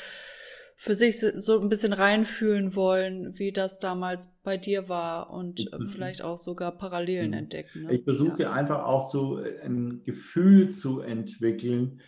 für 0.85 0.95
sich 0.95 1.19
so 1.19 1.63
ein 1.63 1.71
bisschen 1.71 1.95
reinfühlen 1.95 2.77
wollen, 2.77 3.39
wie 3.39 3.53
das 3.53 3.79
damals 3.79 4.37
bei 4.43 4.59
dir 4.59 4.87
war 4.91 5.31
und 5.31 5.67
mhm. 5.73 5.87
vielleicht 5.87 6.21
auch 6.21 6.37
sogar 6.37 6.73
Parallelen 6.73 7.31
mhm. 7.31 7.39
entdecken. 7.39 7.85
Ne? 7.85 7.95
Ich 7.95 8.05
versuche 8.05 8.43
ja. 8.43 8.53
einfach 8.53 8.85
auch 8.85 9.09
so 9.09 9.39
ein 9.63 10.03
Gefühl 10.05 10.73
zu 10.73 11.01
entwickeln, 11.01 12.03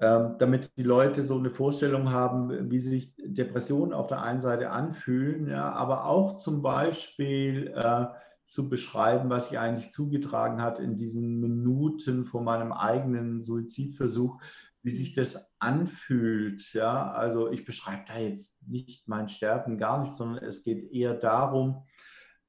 ähm, 0.00 0.36
damit 0.38 0.70
die 0.78 0.82
Leute 0.82 1.22
so 1.22 1.36
eine 1.36 1.50
Vorstellung 1.50 2.10
haben, 2.10 2.70
wie 2.70 2.80
sich 2.80 3.12
Depressionen 3.22 3.92
auf 3.92 4.06
der 4.06 4.22
einen 4.22 4.40
Seite 4.40 4.70
anfühlen, 4.70 5.50
ja, 5.50 5.72
aber 5.72 6.06
auch 6.06 6.36
zum 6.36 6.62
Beispiel 6.62 7.70
äh, 7.76 8.06
zu 8.46 8.70
beschreiben, 8.70 9.28
was 9.28 9.50
sich 9.50 9.58
eigentlich 9.58 9.90
zugetragen 9.90 10.62
hat 10.62 10.78
in 10.78 10.96
diesen 10.96 11.38
Minuten 11.38 12.24
vor 12.24 12.42
meinem 12.42 12.72
eigenen 12.72 13.42
Suizidversuch, 13.42 14.40
wie 14.86 14.92
sich 14.92 15.14
das 15.14 15.52
anfühlt. 15.58 16.72
Ja, 16.72 17.10
also 17.10 17.50
ich 17.50 17.64
beschreibe 17.64 18.04
da 18.06 18.18
jetzt 18.18 18.56
nicht 18.68 19.08
mein 19.08 19.28
Sterben 19.28 19.78
gar 19.78 20.00
nicht, 20.00 20.12
sondern 20.12 20.44
es 20.44 20.62
geht 20.62 20.92
eher 20.92 21.14
darum 21.14 21.82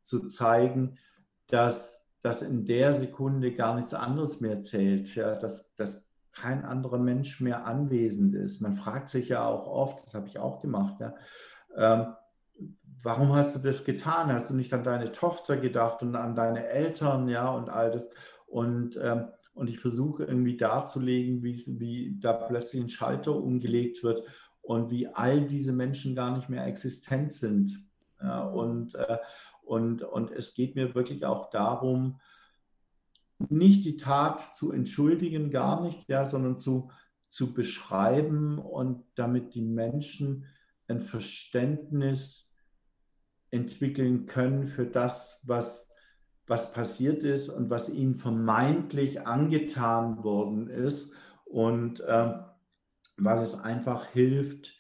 zu 0.04 0.28
zeigen, 0.28 1.00
dass, 1.48 2.12
dass 2.22 2.44
in 2.44 2.64
der 2.68 2.94
Sekunde 2.94 3.56
gar 3.56 3.74
nichts 3.76 3.96
anderes 3.96 4.40
mehr 4.40 4.62
zählt. 4.62 5.16
Ja, 5.16 5.34
dass, 5.36 5.74
dass 5.74 6.12
kein 6.32 6.64
anderer 6.64 7.00
Mensch 7.00 7.42
mehr 7.42 7.66
anwesend 7.66 8.36
ist. 8.36 8.62
Man 8.62 8.76
fragt 8.76 9.10
sich 9.10 9.30
ja 9.30 9.44
auch 9.44 9.66
oft, 9.66 10.06
das 10.06 10.14
habe 10.14 10.28
ich 10.28 10.38
auch 10.38 10.62
gemacht, 10.62 11.00
ja, 11.00 11.16
ähm, 11.76 12.14
warum 13.02 13.34
hast 13.34 13.56
du 13.56 13.60
das 13.60 13.84
getan? 13.84 14.32
Hast 14.32 14.52
du 14.52 14.54
nicht 14.54 14.72
an 14.76 14.84
deine 14.84 15.12
Tochter 15.12 15.58
gedacht 15.58 16.04
und 16.04 16.16
an 16.16 16.36
deine 16.36 16.68
Eltern, 16.68 17.28
ja, 17.30 17.50
und 17.50 17.72
all 17.72 17.90
das? 17.90 18.12
Und 18.46 18.96
ähm, 19.02 19.30
und 19.58 19.70
ich 19.70 19.80
versuche 19.80 20.24
irgendwie 20.24 20.56
darzulegen, 20.56 21.44
wie, 21.44 21.64
wie 21.80 22.18
da 22.20 22.34
plötzlich 22.34 22.82
ein 22.82 22.90
Schalter 22.90 23.36
umgelegt 23.36 24.04
wird 24.04 24.24
und 24.62 24.92
wie 24.92 25.08
all 25.08 25.46
diese 25.48 25.74
Menschen 25.74 26.16
gar 26.16 26.36
nicht 26.36 26.48
mehr 26.48 26.66
existent 26.68 27.34
sind. 27.34 27.84
Und, 28.54 28.96
äh, 28.96 29.18
und, 29.64 30.04
und 30.04 30.32
es 30.32 30.54
geht 30.54 30.76
mir 30.76 30.94
wirklich 30.94 31.26
auch 31.26 31.50
darum, 31.50 32.20
nicht 33.50 33.86
die 33.86 33.98
Tat 33.98 34.56
zu 34.56 34.72
entschuldigen, 34.72 35.50
gar 35.50 35.82
nicht, 35.82 36.08
ja, 36.08 36.26
sondern 36.26 36.58
zu, 36.58 36.92
zu 37.30 37.54
beschreiben 37.54 38.60
und 38.60 39.04
damit 39.16 39.54
die 39.56 39.62
Menschen 39.62 40.46
ein 40.88 41.02
Verständnis 41.02 42.54
entwickeln 43.50 44.26
können 44.26 44.68
für 44.68 44.86
das, 44.86 45.42
was 45.46 45.87
was 46.48 46.72
passiert 46.72 47.24
ist 47.24 47.50
und 47.50 47.70
was 47.70 47.90
ihnen 47.90 48.16
vermeintlich 48.16 49.28
angetan 49.28 50.24
worden 50.24 50.70
ist. 50.70 51.14
Und 51.46 52.00
äh, 52.00 52.34
weil 53.18 53.44
es 53.44 53.56
einfach 53.56 54.08
hilft, 54.08 54.76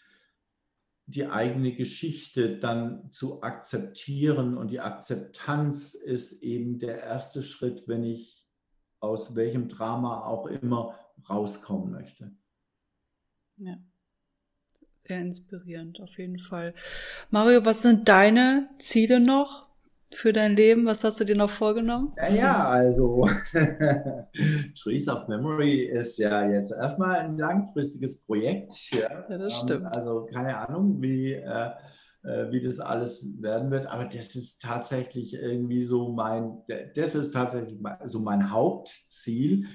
die 1.05 1.27
eigene 1.27 1.73
Geschichte 1.73 2.57
dann 2.57 3.11
zu 3.11 3.41
akzeptieren. 3.41 4.57
Und 4.57 4.71
die 4.71 4.81
Akzeptanz 4.81 5.93
ist 5.93 6.43
eben 6.43 6.79
der 6.79 7.01
erste 7.01 7.43
Schritt, 7.43 7.87
wenn 7.87 8.03
ich 8.03 8.45
aus 8.99 9.35
welchem 9.35 9.69
Drama 9.69 10.25
auch 10.25 10.47
immer 10.47 10.97
rauskommen 11.29 11.91
möchte. 11.91 12.31
Ja. 13.57 13.77
Sehr 14.99 15.21
inspirierend, 15.21 16.01
auf 16.01 16.17
jeden 16.17 16.39
Fall. 16.39 16.73
Mario, 17.29 17.63
was 17.63 17.81
sind 17.81 18.09
deine 18.09 18.69
Ziele 18.77 19.21
noch 19.21 19.66
für 20.13 20.33
dein 20.33 20.55
Leben? 20.55 20.85
Was 20.85 21.03
hast 21.03 21.19
du 21.19 21.25
dir 21.25 21.35
noch 21.35 21.49
vorgenommen? 21.49 22.13
Ja, 22.17 22.29
ja 22.29 22.67
also 22.69 23.27
Trees 24.81 25.07
of 25.07 25.27
Memory 25.27 25.83
ist 25.83 26.17
ja 26.17 26.49
jetzt 26.49 26.71
erstmal 26.71 27.19
ein 27.19 27.37
langfristiges 27.37 28.21
Projekt. 28.21 28.91
Ja, 28.91 29.25
ja 29.29 29.37
das 29.37 29.59
stimmt. 29.59 29.85
Also 29.87 30.25
keine 30.25 30.57
Ahnung, 30.57 31.01
wie, 31.01 31.33
äh, 31.33 31.69
äh, 32.23 32.51
wie 32.51 32.61
das 32.61 32.79
alles 32.79 33.25
werden 33.41 33.71
wird, 33.71 33.87
aber 33.87 34.05
das 34.05 34.35
ist 34.35 34.61
tatsächlich 34.61 35.33
irgendwie 35.33 35.83
so 35.83 36.11
mein, 36.11 36.61
das 36.95 37.15
ist 37.15 37.31
tatsächlich 37.31 37.79
so 38.05 38.19
mein 38.19 38.51
Hauptziel. 38.51 39.65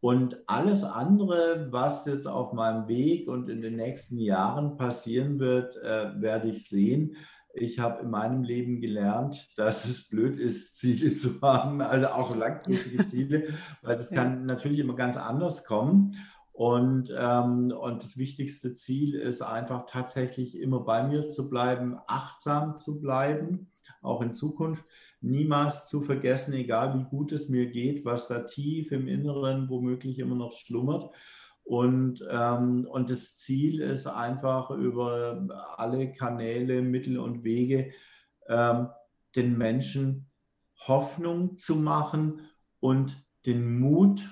Und 0.00 0.38
alles 0.46 0.84
andere, 0.84 1.68
was 1.70 2.04
jetzt 2.04 2.26
auf 2.26 2.52
meinem 2.52 2.88
Weg 2.88 3.26
und 3.26 3.48
in 3.48 3.62
den 3.62 3.76
nächsten 3.76 4.18
Jahren 4.18 4.76
passieren 4.76 5.38
wird, 5.38 5.76
äh, 5.76 6.20
werde 6.20 6.50
ich 6.50 6.68
sehen. 6.68 7.16
Ich 7.56 7.78
habe 7.78 8.02
in 8.02 8.10
meinem 8.10 8.42
Leben 8.42 8.80
gelernt, 8.80 9.48
dass 9.56 9.84
es 9.84 10.08
blöd 10.08 10.38
ist, 10.38 10.78
Ziele 10.78 11.14
zu 11.14 11.40
haben, 11.40 11.80
also 11.80 12.08
auch 12.08 12.34
langfristige 12.34 13.04
Ziele, 13.06 13.54
weil 13.82 13.96
das 13.96 14.10
kann 14.10 14.46
natürlich 14.46 14.80
immer 14.80 14.96
ganz 14.96 15.16
anders 15.16 15.64
kommen. 15.64 16.16
Und, 16.52 17.12
ähm, 17.16 17.72
und 17.72 18.02
das 18.04 18.16
wichtigste 18.16 18.72
Ziel 18.74 19.16
ist 19.16 19.42
einfach 19.42 19.86
tatsächlich 19.86 20.56
immer 20.56 20.80
bei 20.80 21.02
mir 21.02 21.28
zu 21.28 21.50
bleiben, 21.50 21.98
achtsam 22.06 22.76
zu 22.76 23.00
bleiben, 23.00 23.72
auch 24.02 24.22
in 24.22 24.32
Zukunft. 24.32 24.84
Niemals 25.20 25.88
zu 25.88 26.02
vergessen, 26.02 26.54
egal 26.54 26.98
wie 26.98 27.04
gut 27.04 27.32
es 27.32 27.48
mir 27.48 27.66
geht, 27.66 28.04
was 28.04 28.28
da 28.28 28.40
tief 28.40 28.92
im 28.92 29.08
Inneren 29.08 29.68
womöglich 29.68 30.18
immer 30.18 30.36
noch 30.36 30.52
schlummert. 30.52 31.10
Und, 31.64 32.24
ähm, 32.30 32.86
und 32.90 33.10
das 33.10 33.38
Ziel 33.38 33.80
ist 33.80 34.06
einfach 34.06 34.70
über 34.70 35.74
alle 35.76 36.12
Kanäle, 36.12 36.82
Mittel 36.82 37.18
und 37.18 37.42
Wege 37.42 37.90
ähm, 38.48 38.88
den 39.34 39.56
Menschen 39.56 40.30
Hoffnung 40.86 41.56
zu 41.56 41.76
machen 41.76 42.42
und 42.80 43.16
den 43.46 43.78
Mut 43.78 44.28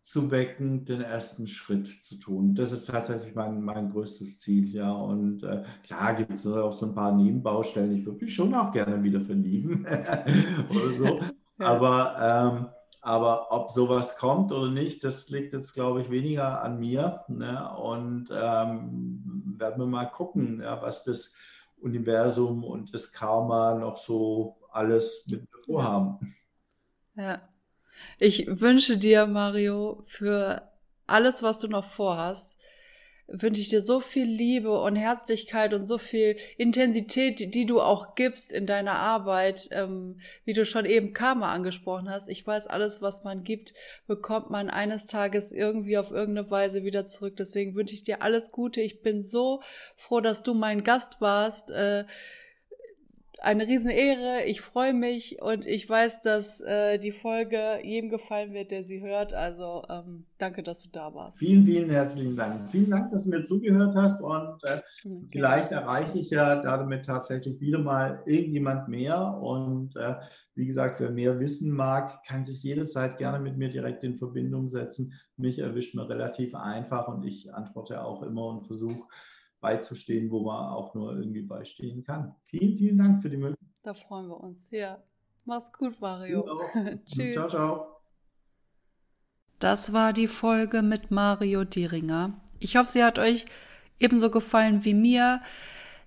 zu 0.00 0.30
wecken, 0.30 0.84
den 0.86 1.02
ersten 1.02 1.46
Schritt 1.46 1.86
zu 1.86 2.18
tun. 2.18 2.54
Das 2.54 2.72
ist 2.72 2.86
tatsächlich 2.86 3.34
mein, 3.34 3.62
mein 3.62 3.90
größtes 3.90 4.38
Ziel, 4.38 4.72
ja. 4.72 4.90
Und 4.90 5.42
äh, 5.42 5.64
klar 5.84 6.14
gibt 6.14 6.32
es 6.32 6.46
auch 6.46 6.72
so 6.72 6.86
ein 6.86 6.94
paar 6.94 7.14
Nebenbaustellen. 7.14 7.94
Ich 7.94 8.06
würde 8.06 8.24
mich 8.24 8.34
schon 8.34 8.54
auch 8.54 8.72
gerne 8.72 9.02
wieder 9.02 9.20
verlieben 9.20 9.84
oder 10.70 10.92
so. 10.92 11.20
Aber 11.58 12.16
ähm, 12.56 12.66
aber 13.00 13.52
ob 13.52 13.70
sowas 13.70 14.16
kommt 14.16 14.52
oder 14.52 14.68
nicht, 14.68 15.04
das 15.04 15.28
liegt 15.28 15.52
jetzt, 15.52 15.74
glaube 15.74 16.02
ich, 16.02 16.10
weniger 16.10 16.62
an 16.62 16.78
mir. 16.78 17.24
Ne? 17.28 17.70
Und 17.76 18.28
ähm, 18.30 19.54
werden 19.58 19.78
wir 19.78 19.86
mal 19.86 20.06
gucken, 20.06 20.60
ja, 20.60 20.80
was 20.82 21.04
das 21.04 21.34
Universum 21.80 22.64
und 22.64 22.92
das 22.92 23.12
Karma 23.12 23.74
noch 23.74 23.96
so 23.96 24.56
alles 24.70 25.24
mit 25.26 25.48
vorhaben. 25.64 26.36
Ja. 27.14 27.40
Ich 28.18 28.46
wünsche 28.60 28.96
dir, 28.96 29.26
Mario, 29.26 30.02
für 30.06 30.62
alles, 31.06 31.42
was 31.42 31.60
du 31.60 31.68
noch 31.68 31.84
vorhast, 31.84 32.57
wünsche 33.28 33.60
ich 33.60 33.68
dir 33.68 33.82
so 33.82 34.00
viel 34.00 34.24
Liebe 34.24 34.80
und 34.80 34.96
Herzlichkeit 34.96 35.74
und 35.74 35.86
so 35.86 35.98
viel 35.98 36.36
Intensität, 36.56 37.54
die, 37.54 37.66
du 37.66 37.80
auch 37.80 38.14
gibst 38.14 38.52
in 38.52 38.66
deiner 38.66 38.94
Arbeit, 38.98 39.68
ähm, 39.70 40.20
wie 40.44 40.54
du 40.54 40.64
schon 40.64 40.86
eben 40.86 41.12
Karma 41.12 41.52
angesprochen 41.52 42.08
hast. 42.08 42.28
Ich 42.28 42.46
weiß, 42.46 42.66
alles, 42.66 43.02
was 43.02 43.24
man 43.24 43.44
gibt, 43.44 43.74
bekommt 44.06 44.48
man 44.50 44.70
eines 44.70 45.06
Tages 45.06 45.52
irgendwie 45.52 45.98
auf 45.98 46.10
irgendeine 46.10 46.50
Weise 46.50 46.84
wieder 46.84 47.04
zurück. 47.04 47.36
Deswegen 47.36 47.74
wünsche 47.74 47.94
ich 47.94 48.02
dir 48.02 48.22
alles 48.22 48.50
Gute. 48.50 48.80
Ich 48.80 49.02
bin 49.02 49.20
so 49.20 49.62
froh, 49.96 50.20
dass 50.20 50.42
du 50.42 50.54
mein 50.54 50.82
Gast 50.82 51.20
warst. 51.20 51.70
Äh, 51.70 52.04
eine 53.40 53.66
Riesenehre. 53.66 54.44
Ich 54.46 54.60
freue 54.60 54.92
mich 54.92 55.40
und 55.40 55.66
ich 55.66 55.88
weiß, 55.88 56.22
dass 56.22 56.60
äh, 56.60 56.98
die 56.98 57.12
Folge 57.12 57.78
jedem 57.82 58.10
gefallen 58.10 58.52
wird, 58.52 58.70
der 58.70 58.82
sie 58.82 59.00
hört. 59.00 59.32
Also 59.32 59.84
ähm, 59.88 60.26
danke, 60.38 60.62
dass 60.62 60.82
du 60.82 60.88
da 60.90 61.14
warst. 61.14 61.38
Vielen, 61.38 61.64
vielen 61.64 61.90
herzlichen 61.90 62.36
Dank. 62.36 62.68
Vielen 62.70 62.90
Dank, 62.90 63.12
dass 63.12 63.24
du 63.24 63.30
mir 63.30 63.42
zugehört 63.42 63.94
hast 63.94 64.20
und 64.20 64.58
äh, 64.64 64.80
okay. 65.04 65.28
vielleicht 65.32 65.70
erreiche 65.70 66.18
ich 66.18 66.30
ja 66.30 66.60
damit 66.62 67.06
tatsächlich 67.06 67.60
wieder 67.60 67.78
mal 67.78 68.22
irgendjemand 68.26 68.88
mehr. 68.88 69.38
Und 69.40 69.94
äh, 69.96 70.14
wie 70.54 70.66
gesagt, 70.66 71.00
wer 71.00 71.10
mehr 71.10 71.38
wissen 71.38 71.70
mag, 71.70 72.24
kann 72.24 72.44
sich 72.44 72.62
jederzeit 72.62 73.18
gerne 73.18 73.38
mit 73.38 73.56
mir 73.56 73.68
direkt 73.68 74.02
in 74.02 74.18
Verbindung 74.18 74.68
setzen. 74.68 75.12
Mich 75.36 75.60
erwischt 75.60 75.94
man 75.94 76.06
relativ 76.06 76.54
einfach 76.54 77.06
und 77.06 77.24
ich 77.24 77.54
antworte 77.54 78.02
auch 78.02 78.22
immer 78.22 78.46
und 78.46 78.66
versuche 78.66 79.06
beizustehen, 79.60 80.30
wo 80.30 80.40
man 80.40 80.72
auch 80.72 80.94
nur 80.94 81.16
irgendwie 81.16 81.42
beistehen 81.42 82.04
kann. 82.04 82.34
Vielen, 82.46 82.78
vielen 82.78 82.98
Dank 82.98 83.22
für 83.22 83.30
die 83.30 83.36
Möglichkeit. 83.36 83.68
Da 83.82 83.94
freuen 83.94 84.28
wir 84.28 84.40
uns. 84.40 84.70
Ja. 84.70 85.02
Mach's 85.44 85.72
gut, 85.72 86.00
Mario. 86.00 86.44
Tschüss. 87.06 87.34
Ciao, 87.34 87.48
ciao. 87.48 87.86
Das 89.58 89.92
war 89.92 90.12
die 90.12 90.28
Folge 90.28 90.82
mit 90.82 91.10
Mario 91.10 91.64
Dieringer. 91.64 92.40
Ich 92.60 92.76
hoffe, 92.76 92.92
sie 92.92 93.02
hat 93.02 93.18
euch 93.18 93.46
ebenso 93.98 94.30
gefallen 94.30 94.84
wie 94.84 94.94
mir. 94.94 95.40